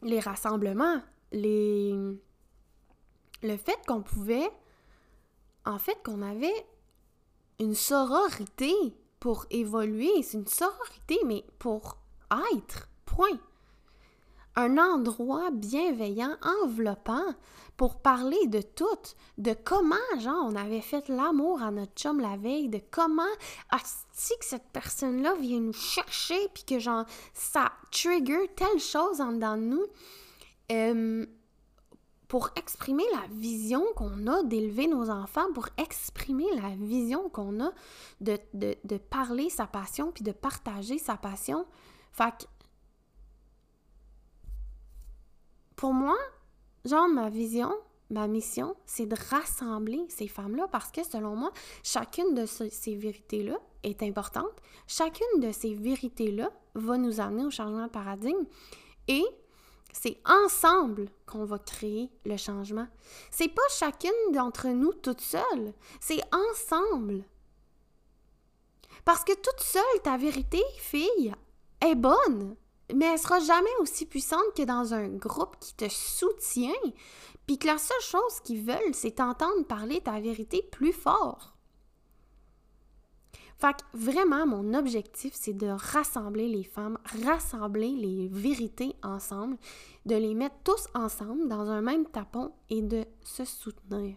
les 0.03 0.21
rassemblements, 0.21 1.01
le 1.33 2.17
fait 3.43 3.79
qu'on 3.87 4.03
pouvait, 4.03 4.51
en 5.65 5.79
fait, 5.79 5.99
qu'on 6.05 6.23
avait 6.23 6.67
une 7.59 7.75
sororité 7.75 8.75
pour 9.21 9.47
évoluer, 9.51 10.23
c'est 10.23 10.39
une 10.39 10.47
sororité, 10.47 11.19
mais 11.27 11.45
pour 11.59 11.99
être, 12.57 12.89
point. 13.05 13.39
Un 14.57 14.79
endroit 14.79 15.51
bienveillant, 15.53 16.37
enveloppant 16.65 17.35
pour 17.77 18.01
parler 18.01 18.47
de 18.49 18.61
tout, 18.61 18.85
de 19.39 19.55
comment, 19.65 19.97
genre, 20.19 20.45
on 20.45 20.57
avait 20.57 20.81
fait 20.81 21.09
l'amour 21.09 21.63
à 21.63 21.71
notre 21.71 21.95
chum 21.95 22.21
la 22.21 22.37
veille, 22.37 22.69
de 22.69 22.81
comment, 22.91 23.23
est-ce 23.73 24.35
que 24.35 24.45
cette 24.45 24.69
personne-là 24.73 25.35
vient 25.37 25.61
nous 25.61 25.73
chercher, 25.73 26.49
puis 26.53 26.65
que, 26.65 26.79
genre, 26.79 27.05
ça 27.33 27.73
trigger 27.91 28.51
telle 28.57 28.81
chose 28.81 29.21
en 29.21 29.33
nous, 29.57 29.87
pour 32.29 32.51
exprimer 32.57 33.05
la 33.13 33.27
vision 33.35 33.85
qu'on 33.97 34.27
a 34.29 34.45
d'élever 34.45 34.87
nos 34.87 35.11
enfants, 35.11 35.53
pour 35.53 35.69
exprimer 35.77 36.47
la 36.55 36.71
vision 36.77 37.29
qu'on 37.29 37.61
a 37.65 37.73
de, 38.21 38.39
de, 38.55 38.77
de 38.85 38.99
parler 38.99 39.51
sa 39.51 39.67
passion, 39.67 40.13
puis 40.13 40.23
de 40.23 40.33
partager 40.33 40.99
sa 40.99 41.17
passion. 41.17 41.67
Fait 42.13 42.31
que 42.31 42.45
Pour 45.81 45.95
moi, 45.95 46.19
genre, 46.85 47.09
ma 47.09 47.31
vision, 47.31 47.73
ma 48.11 48.29
mission, 48.29 48.77
c'est 48.85 49.07
de 49.07 49.17
rassembler 49.31 50.05
ces 50.11 50.29
femmes-là 50.29 50.69
parce 50.71 50.91
que 50.91 51.03
selon 51.03 51.35
moi, 51.35 51.53
chacune 51.83 52.35
de 52.35 52.45
ces, 52.45 52.95
vérités-là 52.97 53.57
est 53.83 54.03
importante. 54.03 54.53
Chacune 54.87 55.41
de 55.41 55.51
ces 55.53 55.73
vérités-là 55.73 56.51
va 56.75 56.99
nous 56.99 57.19
amener 57.19 57.47
au 57.47 57.51
changement 57.51 57.87
de 57.87 57.91
paradigme 57.91 58.45
et 59.09 59.25
c'est 59.93 60.21
ensemble 60.25 61.09
qu'on 61.27 61.45
va 61.45 61.59
créer 61.59 62.11
le 62.25 62.37
changement. 62.37 62.87
C'est 63.31 63.49
pas 63.49 63.63
chacune 63.71 64.33
d'entre 64.33 64.69
nous 64.69 64.93
toute 64.93 65.21
seule, 65.21 65.73
c'est 66.01 66.23
ensemble. 66.33 67.25
Parce 69.05 69.25
que 69.25 69.33
toute 69.33 69.61
seule, 69.61 70.03
ta 70.03 70.17
vérité, 70.17 70.63
fille, 70.79 71.33
est 71.81 71.95
bonne 71.95 72.57
mais 72.95 73.07
elle 73.07 73.19
sera 73.19 73.41
jamais 73.41 73.71
aussi 73.81 74.07
puissante 74.07 74.55
que 74.57 74.63
dans 74.63 74.95
un 74.95 75.09
groupe 75.09 75.57
qui 75.61 75.75
te 75.75 75.89
soutient, 75.89 76.73
puis 77.47 77.59
que 77.59 77.67
la 77.67 77.79
seule 77.79 78.01
chose 78.01 78.41
qu'ils 78.45 78.65
veulent, 78.65 78.95
c'est 78.95 79.17
t'entendre 79.17 79.65
parler 79.67 80.01
ta 80.01 80.21
vérité 80.21 80.63
plus 80.71 80.93
fort. 80.93 81.57
Fait 83.61 83.75
que 83.75 83.83
vraiment, 83.93 84.47
mon 84.47 84.73
objectif, 84.73 85.35
c'est 85.35 85.53
de 85.53 85.67
rassembler 85.67 86.49
les 86.49 86.65
femmes, 86.65 86.97
rassembler 87.27 87.91
les 87.91 88.29
vérités 88.29 88.97
ensemble, 89.03 89.59
de 90.07 90.15
les 90.15 90.35
mettre 90.35 90.57
tous 90.65 90.87
ensemble 90.95 91.47
dans 91.47 91.69
un 91.69 91.83
même 91.83 92.07
tapon 92.07 92.53
et 92.71 92.81
de 92.81 93.05
se 93.23 93.45
soutenir. 93.45 94.17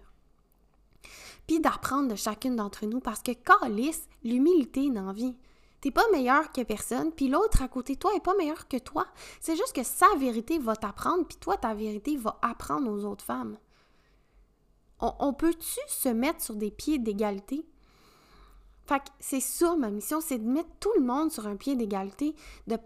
Puis 1.45 1.59
d'apprendre 1.59 2.07
de 2.07 2.15
chacune 2.15 2.55
d'entre 2.55 2.85
nous 2.85 3.01
parce 3.01 3.21
que 3.21 3.33
calice, 3.33 4.07
l'humilité 4.23 4.89
dans 4.89 5.11
vie. 5.11 5.35
T'es 5.81 5.91
pas 5.91 6.09
meilleur 6.13 6.53
que 6.53 6.63
personne, 6.63 7.11
puis 7.11 7.27
l'autre 7.27 7.61
à 7.61 7.67
côté 7.67 7.95
de 7.95 7.99
toi 7.99 8.15
est 8.15 8.23
pas 8.23 8.35
meilleur 8.35 8.69
que 8.69 8.77
toi. 8.77 9.05
C'est 9.41 9.57
juste 9.57 9.75
que 9.75 9.83
sa 9.83 10.07
vérité 10.17 10.57
va 10.57 10.77
t'apprendre, 10.77 11.25
puis 11.27 11.37
toi, 11.37 11.57
ta 11.57 11.73
vérité 11.73 12.15
va 12.15 12.39
apprendre 12.41 12.89
aux 12.89 13.03
autres 13.03 13.25
femmes. 13.25 13.57
On, 15.01 15.33
peut-tu 15.33 15.81
se 15.89 16.07
mettre 16.07 16.41
sur 16.41 16.55
des 16.55 16.71
pieds 16.71 16.97
d'égalité? 16.97 17.65
Fait 18.85 18.99
que 18.99 19.09
c'est 19.19 19.39
ça 19.39 19.75
ma 19.75 19.89
mission, 19.89 20.19
c'est 20.19 20.37
de 20.37 20.47
mettre 20.47 20.69
tout 20.79 20.91
le 20.95 21.03
monde 21.03 21.31
sur 21.31 21.47
un 21.47 21.55
pied 21.55 21.75
d'égalité, 21.75 22.35
de, 22.67 22.77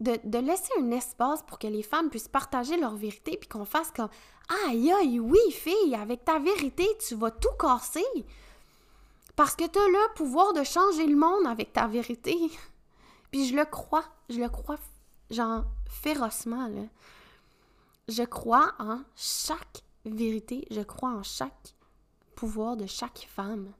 laisser 0.00 0.72
un 0.80 0.90
espace 0.90 1.42
pour 1.42 1.58
que 1.58 1.66
les 1.66 1.82
femmes 1.82 2.10
puissent 2.10 2.28
partager 2.28 2.76
leur 2.76 2.96
vérité, 2.96 3.36
puis 3.36 3.48
qu'on 3.48 3.64
fasse 3.64 3.92
comme 3.92 4.08
Aïe, 4.66 4.92
aïe, 4.92 5.20
oui, 5.20 5.38
fille, 5.50 5.94
avec 5.94 6.24
ta 6.24 6.38
vérité, 6.38 6.86
tu 7.06 7.14
vas 7.14 7.30
tout 7.30 7.54
casser. 7.58 8.04
Parce 9.34 9.56
que 9.56 9.66
tu 9.66 9.78
as 9.78 9.88
le 9.88 10.14
pouvoir 10.14 10.52
de 10.52 10.62
changer 10.62 11.06
le 11.06 11.16
monde 11.16 11.46
avec 11.46 11.72
ta 11.72 11.86
vérité. 11.86 12.36
Puis 13.30 13.46
je 13.48 13.56
le 13.56 13.64
crois, 13.64 14.04
je 14.30 14.40
le 14.40 14.48
crois, 14.48 14.78
genre, 15.30 15.64
férocement, 15.88 16.68
là. 16.68 16.82
Je 18.08 18.22
crois 18.22 18.72
en 18.78 19.00
chaque 19.16 19.82
vérité, 20.04 20.64
je 20.70 20.80
crois 20.80 21.10
en 21.10 21.24
chaque 21.24 21.74
pouvoir 22.36 22.76
de 22.76 22.86
chaque 22.86 23.26
femme. 23.28 23.72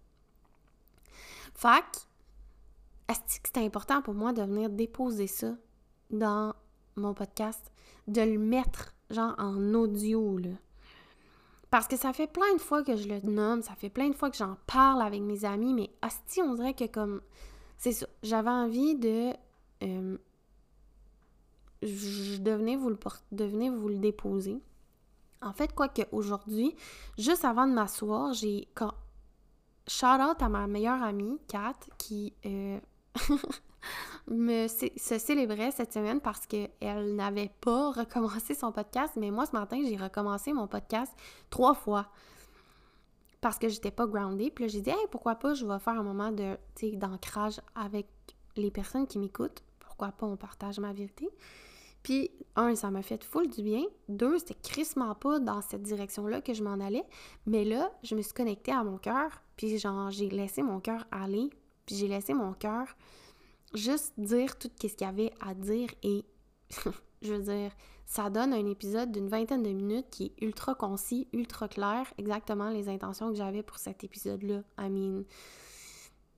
Fait 1.57 1.85
que 3.09 3.15
c'est 3.53 3.65
important 3.65 4.03
pour 4.03 4.15
moi 4.15 4.33
de 4.33 4.43
venir 4.43 4.69
déposer 4.69 5.27
ça 5.27 5.55
dans 6.11 6.55
mon 6.97 7.15
podcast, 7.15 7.73
de 8.07 8.21
le 8.21 8.39
mettre, 8.39 8.95
genre, 9.11 9.35
en 9.39 9.75
audio, 9.75 10.39
là? 10.39 10.51
Parce 11.71 11.89
que 11.89 11.97
ça 11.97 12.13
fait 12.13 12.27
plein 12.27 12.55
de 12.55 12.61
fois 12.61 12.85
que 12.85 12.97
je 12.97 13.09
le 13.09 13.21
nomme, 13.21 13.63
ça 13.63 13.75
fait 13.75 13.91
plein 13.91 14.09
de 14.09 14.15
fois 14.15 14.31
que 14.31 14.37
j'en 14.37 14.57
parle 14.67 15.03
avec 15.03 15.21
mes 15.21 15.45
amis, 15.45 15.75
mais 15.75 15.91
hostie, 16.05 16.43
on 16.43 16.55
dirait 16.55 16.75
que 16.75 16.87
comme... 16.87 17.21
C'est 17.79 17.93
ça, 17.93 18.07
j'avais 18.23 18.51
envie 18.51 18.95
de... 18.95 19.33
Euh, 19.83 20.17
je 21.83 22.39
devenais 22.39 22.77
vous, 22.77 22.89
le 22.89 22.99
devenez 23.33 23.69
vous 23.69 23.89
le 23.89 23.99
déposer. 23.99 24.61
En 25.43 25.53
fait, 25.53 25.75
quoi 25.75 25.89
aujourd'hui, 26.13 26.75
juste 27.19 27.45
avant 27.45 27.67
de 27.67 27.73
m'asseoir, 27.73 28.33
j'ai... 28.33 28.69
Shout 29.89 30.21
out 30.21 30.41
à 30.43 30.49
ma 30.49 30.67
meilleure 30.67 31.03
amie, 31.03 31.39
Kat, 31.49 31.75
qui... 31.99 32.33
Euh, 32.45 32.79
se 34.29 35.19
célébrait 35.19 35.71
cette 35.71 35.93
semaine 35.93 36.21
parce 36.21 36.47
qu'elle 36.47 37.15
n'avait 37.15 37.53
pas 37.61 37.91
recommencé 37.97 38.55
son 38.55 38.73
podcast, 38.73 39.15
mais 39.17 39.31
moi, 39.31 39.47
ce 39.47 39.53
matin, 39.53 39.81
j'ai 39.87 39.97
recommencé 39.97 40.53
mon 40.53 40.67
podcast 40.67 41.13
trois 41.51 41.75
fois 41.75 42.09
parce 43.41 43.59
que 43.59 43.69
j'étais 43.69 43.91
pas 43.91 44.07
groundée. 44.07 44.51
Puis 44.51 44.65
là, 44.65 44.69
j'ai 44.69 44.81
dit, 44.81 44.91
pourquoi 45.11 45.37
pas, 45.37 45.55
je 45.55 45.65
vais 45.65 45.79
faire 45.79 45.95
un 45.95 46.03
moment 46.03 46.33
de, 46.33 46.57
d'ancrage 46.95 47.61
avec 47.75 48.09
les 48.57 48.71
personnes 48.71 49.07
qui 49.07 49.19
m'écoutent. 49.19 49.63
Pourquoi 49.79 50.09
pas, 50.09 50.27
on 50.27 50.37
partage 50.37 50.81
ma 50.81 50.93
vérité. 50.93 51.29
Puis, 52.07 52.31
un, 52.55 52.77
ça 52.77 52.93
m'a 52.93 53.03
fait 53.03 53.25
full 53.25 53.49
du 53.49 53.65
bien. 53.65 53.83
Deux, 54.09 54.39
c'était 54.39 54.55
crissement 54.55 55.17
pas 55.17 55.41
dans 55.41 55.61
cette 55.61 55.83
direction-là 55.83 56.41
que 56.41 56.55
je 56.55 56.63
m'en 56.63 56.75
allais. 56.75 57.03
Mais 57.47 57.65
là, 57.65 57.91
je 58.05 58.15
me 58.15 58.23
suis 58.23 58.33
connectée 58.33 58.71
à 58.71 58.85
mon 58.85 58.97
cœur. 58.97 59.43
Puis, 59.57 59.77
genre, 59.77 60.13
j'ai 60.13 60.31
laissé 60.31 60.63
mon 60.63 60.79
cœur 60.79 61.05
aller. 61.11 61.51
Puis, 61.85 61.97
j'ai 61.97 62.07
laissé 62.07 62.33
mon 62.33 62.53
cœur 62.53 62.87
juste 63.75 64.13
dire 64.19 64.57
tout 64.57 64.71
ce 64.81 64.87
qu'il 64.87 65.01
y 65.01 65.05
avait 65.05 65.33
à 65.41 65.55
dire 65.55 65.89
et 66.05 66.25
je 67.23 67.33
veux 67.35 67.43
dire, 67.43 67.73
ça 68.05 68.31
donne 68.31 68.53
un 68.53 68.67
épisode 68.67 69.11
d'une 69.11 69.27
vingtaine 69.27 69.65
de 69.65 69.71
minutes 69.71 70.07
qui 70.09 70.27
est 70.27 70.45
ultra 70.45 70.77
concis, 70.77 71.27
ultra 71.33 71.67
clair, 71.67 72.07
exactement 72.19 72.71
les 72.71 72.89
intentions 72.89 73.31
que 73.31 73.37
j'avais 73.37 73.65
pour 73.65 73.79
cet 73.79 74.05
épisode-là. 74.05 74.63
I 74.79 74.89
mean, 74.91 75.25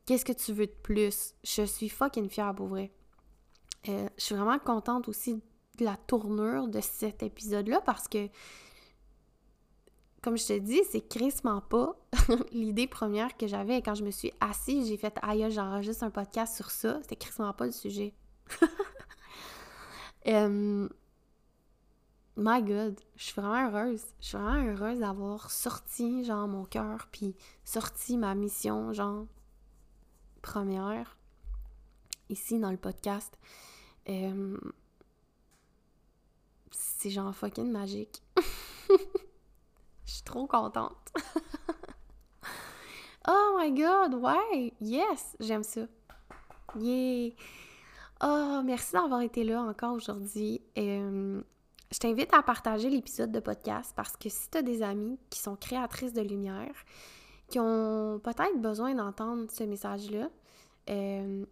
qu'est-ce 0.07 0.25
que 0.25 0.33
tu 0.33 0.55
veux 0.55 0.67
de 0.67 0.77
plus? 0.83 1.35
Je 1.45 1.65
suis 1.65 1.91
fucking 1.91 2.31
fière 2.31 2.55
pour 2.55 2.69
vrai. 2.69 2.91
Euh, 3.91 4.09
je 4.17 4.25
suis 4.25 4.35
vraiment 4.35 4.59
contente 4.59 5.09
aussi 5.09 5.43
la 5.81 5.97
tournure 6.07 6.69
de 6.69 6.81
cet 6.81 7.23
épisode-là 7.23 7.81
parce 7.81 8.09
que 8.09 8.29
comme 10.23 10.37
je 10.37 10.47
te 10.47 10.59
dis, 10.59 10.81
c'est 10.91 11.01
crissement 11.01 11.61
pas 11.61 11.97
l'idée 12.53 12.89
première 12.89 13.37
que 13.37 13.47
j'avais. 13.47 13.81
Quand 13.83 13.95
je 13.95 14.05
me 14.05 14.11
suis 14.11 14.33
assise, 14.41 14.89
j'ai 14.89 14.97
fait 14.97 15.17
Aïe, 15.23 15.49
j'enregistre 15.51 16.05
un 16.05 16.11
podcast 16.11 16.57
sur 16.57 16.71
ça. 16.71 16.99
C'était 17.03 17.17
crissement 17.17 17.53
pas 17.53 17.67
le 17.67 17.73
sujet. 17.73 18.15
my 22.39 22.63
God, 22.63 23.01
je 23.17 23.25
suis 23.25 23.41
vraiment 23.41 23.69
heureuse. 23.69 24.03
Je 24.21 24.27
suis 24.27 24.37
vraiment 24.39 24.65
heureuse 24.65 24.99
d'avoir 25.01 25.51
sorti, 25.51 26.25
genre, 26.25 26.49
mon 26.49 26.65
cœur, 26.65 27.09
puis 27.13 27.37
sorti 27.65 28.17
ma 28.17 28.35
mission, 28.35 28.93
genre, 28.93 29.27
première, 30.43 31.17
ici 32.29 32.59
dans 32.59 32.71
le 32.71 32.77
podcast. 32.77 33.39
C'est 36.99 37.11
genre 37.11 37.33
fucking 37.33 37.71
magique. 37.71 38.21
Je 38.91 40.13
suis 40.13 40.23
trop 40.23 40.49
contente. 40.49 41.13
oh 43.29 43.57
my 43.57 43.71
god, 43.71 44.15
ouais! 44.15 44.73
Yes! 44.81 45.37
J'aime 45.39 45.63
ça. 45.63 45.83
Yeah! 46.77 47.31
Oh, 48.21 48.63
merci 48.65 48.95
d'avoir 48.95 49.21
été 49.21 49.45
là 49.45 49.63
encore 49.63 49.95
aujourd'hui. 49.95 50.61
Euh, 50.77 51.41
je 51.93 51.99
t'invite 52.01 52.35
à 52.35 52.43
partager 52.43 52.91
l'épisode 52.91 53.31
de 53.31 53.39
podcast 53.39 53.93
parce 53.95 54.17
que 54.17 54.29
si 54.29 54.51
tu 54.51 54.59
as 54.59 54.63
des 54.63 54.83
amis 54.83 55.21
qui 55.31 55.39
sont 55.39 55.55
créatrices 55.55 56.13
de 56.13 56.23
lumière, 56.23 56.75
qui 57.49 57.61
ont 57.61 58.21
peut-être 58.25 58.61
besoin 58.61 58.97
d'entendre 58.97 59.49
ce 59.53 59.63
message-là, 59.63 60.31
euh, 60.91 61.45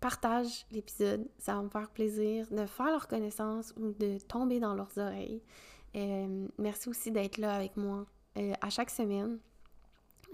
partage 0.00 0.66
l'épisode. 0.72 1.26
Ça 1.38 1.54
va 1.54 1.62
me 1.62 1.68
faire 1.68 1.90
plaisir 1.90 2.46
de 2.50 2.66
faire 2.66 2.86
leur 2.86 3.06
connaissance 3.06 3.72
ou 3.76 3.92
de 3.92 4.18
tomber 4.18 4.58
dans 4.58 4.74
leurs 4.74 4.96
oreilles. 4.98 5.42
Euh, 5.96 6.48
merci 6.58 6.88
aussi 6.88 7.10
d'être 7.10 7.38
là 7.38 7.54
avec 7.54 7.76
moi 7.76 8.06
euh, 8.38 8.52
à 8.60 8.70
chaque 8.70 8.90
semaine. 8.90 9.38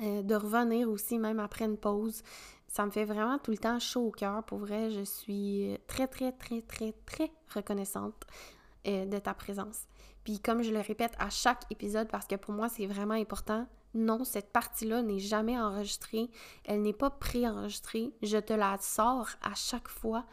Euh, 0.03 0.23
de 0.23 0.35
revenir 0.35 0.91
aussi, 0.91 1.19
même 1.19 1.41
après 1.41 1.65
une 1.65 1.79
pause. 1.79 2.23
Ça 2.69 2.85
me 2.85 2.91
fait 2.91 3.07
vraiment 3.07 3.39
tout 3.39 3.51
le 3.51 3.57
temps 3.57 3.79
chaud 3.79 4.07
au 4.09 4.11
cœur. 4.11 4.45
Pour 4.45 4.59
vrai, 4.59 4.91
je 4.91 5.03
suis 5.03 5.77
très, 5.87 6.07
très, 6.07 6.33
très, 6.33 6.61
très, 6.63 6.93
très 7.07 7.31
reconnaissante 7.55 8.27
de 8.85 9.19
ta 9.19 9.35
présence. 9.35 9.81
Puis 10.23 10.39
comme 10.39 10.63
je 10.63 10.71
le 10.71 10.79
répète 10.79 11.15
à 11.19 11.29
chaque 11.29 11.65
épisode, 11.71 12.09
parce 12.09 12.27
que 12.27 12.37
pour 12.37 12.55
moi, 12.55 12.69
c'est 12.69 12.87
vraiment 12.87 13.15
important, 13.15 13.67
non, 13.97 14.25
cette 14.25 14.53
partie-là 14.53 15.03
n'est 15.03 15.19
jamais 15.19 15.59
enregistrée. 15.59 16.31
Elle 16.65 16.83
n'est 16.83 16.93
pas 16.93 17.11
pré-enregistrée. 17.11 18.13
Je 18.23 18.39
te 18.39 18.53
la 18.53 18.77
sors 18.79 19.29
à 19.43 19.55
chaque 19.55 19.89
fois 19.89 20.25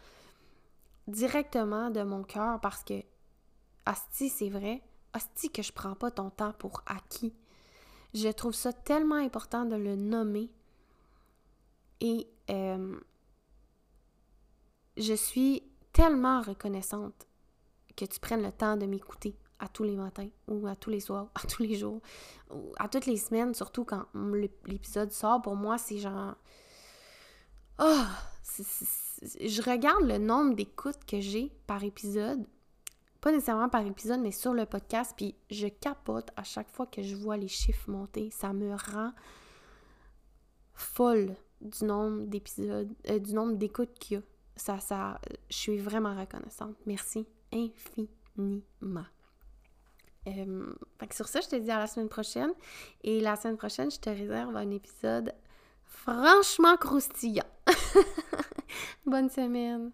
directement 1.08 1.90
de 1.90 2.04
mon 2.04 2.24
cœur 2.24 2.60
parce 2.62 2.84
que, 2.84 3.02
asti, 3.86 4.30
c'est 4.30 4.50
vrai, 4.50 4.82
hostie 5.16 5.50
que 5.50 5.62
je 5.62 5.72
prends 5.72 5.96
pas 5.96 6.12
ton 6.12 6.30
temps 6.30 6.54
pour 6.54 6.84
acquis. 6.86 7.34
Je 8.14 8.30
trouve 8.30 8.54
ça 8.54 8.74
tellement 8.74 9.16
important 9.16 9.66
de 9.66 9.76
le 9.76 9.96
nommer. 9.96 10.52
Et 12.00 12.28
euh, 12.50 13.00
je 14.98 15.14
suis 15.14 15.64
tellement 15.94 16.42
reconnaissante 16.42 17.28
que 17.96 18.06
tu 18.06 18.20
prennes 18.20 18.44
le 18.44 18.52
temps 18.52 18.78
de 18.78 18.86
m'écouter 18.86 19.38
à 19.60 19.68
tous 19.68 19.84
les 19.84 19.96
matins 19.96 20.30
ou 20.48 20.68
à 20.68 20.76
tous 20.76 20.90
les 20.90 21.00
soirs, 21.00 21.30
à 21.36 21.48
tous 21.48 21.64
les 21.64 21.76
jours, 21.76 22.02
ou 22.52 22.74
à 22.78 22.88
toutes 22.88 23.06
les 23.06 23.18
semaines, 23.18 23.54
surtout 23.54 23.86
quand 23.86 24.06
l'épisode 24.66 25.12
sort. 25.12 25.42
Pour 25.42 25.56
moi, 25.56 25.78
c'est 25.78 25.98
genre... 25.98 26.36
Oh! 27.80 28.04
je 29.40 29.62
regarde 29.62 30.04
le 30.04 30.18
nombre 30.18 30.54
d'écoutes 30.54 31.04
que 31.08 31.20
j'ai 31.20 31.52
par 31.66 31.84
épisode, 31.84 32.46
pas 33.22 33.32
nécessairement 33.32 33.70
par 33.70 33.86
épisode, 33.86 34.20
mais 34.20 34.32
sur 34.32 34.54
le 34.54 34.66
podcast, 34.66 35.14
puis 35.16 35.34
je 35.50 35.68
capote 35.68 36.30
à 36.36 36.44
chaque 36.44 36.70
fois 36.70 36.86
que 36.86 37.02
je 37.02 37.16
vois 37.16 37.38
les 37.38 37.48
chiffres 37.48 37.90
monter. 37.90 38.30
Ça 38.32 38.52
me 38.52 38.76
rend 38.76 39.14
folle 40.74 41.36
du 41.62 41.86
nombre 41.86 42.26
d'épisodes, 42.26 42.92
euh, 43.10 43.20
du 43.20 43.34
nombre 43.34 43.54
d'écoutes 43.54 43.98
qu'il 43.98 44.18
y 44.18 44.20
a. 44.20 44.24
Ça, 44.56 44.80
ça, 44.80 45.20
je 45.50 45.56
suis 45.56 45.78
vraiment 45.78 46.20
reconnaissante. 46.20 46.76
Merci 46.86 47.26
infiniment. 47.54 49.06
Euh, 50.28 50.74
sur 51.12 51.28
ça, 51.28 51.42
je 51.42 51.50
te 51.50 51.56
dis 51.56 51.72
à 51.72 51.80
la 51.80 51.88
semaine 51.88 52.10
prochaine. 52.10 52.52
Et 53.04 53.20
la 53.20 53.36
semaine 53.36 53.58
prochaine, 53.58 53.92
je 53.92 54.00
te 54.00 54.10
réserve 54.10 54.56
un 54.56 54.72
épisode 54.72 55.34
franchement 55.86 56.78
croustillant. 56.78 57.44
Bonne 59.06 59.30
semaine! 59.30 59.92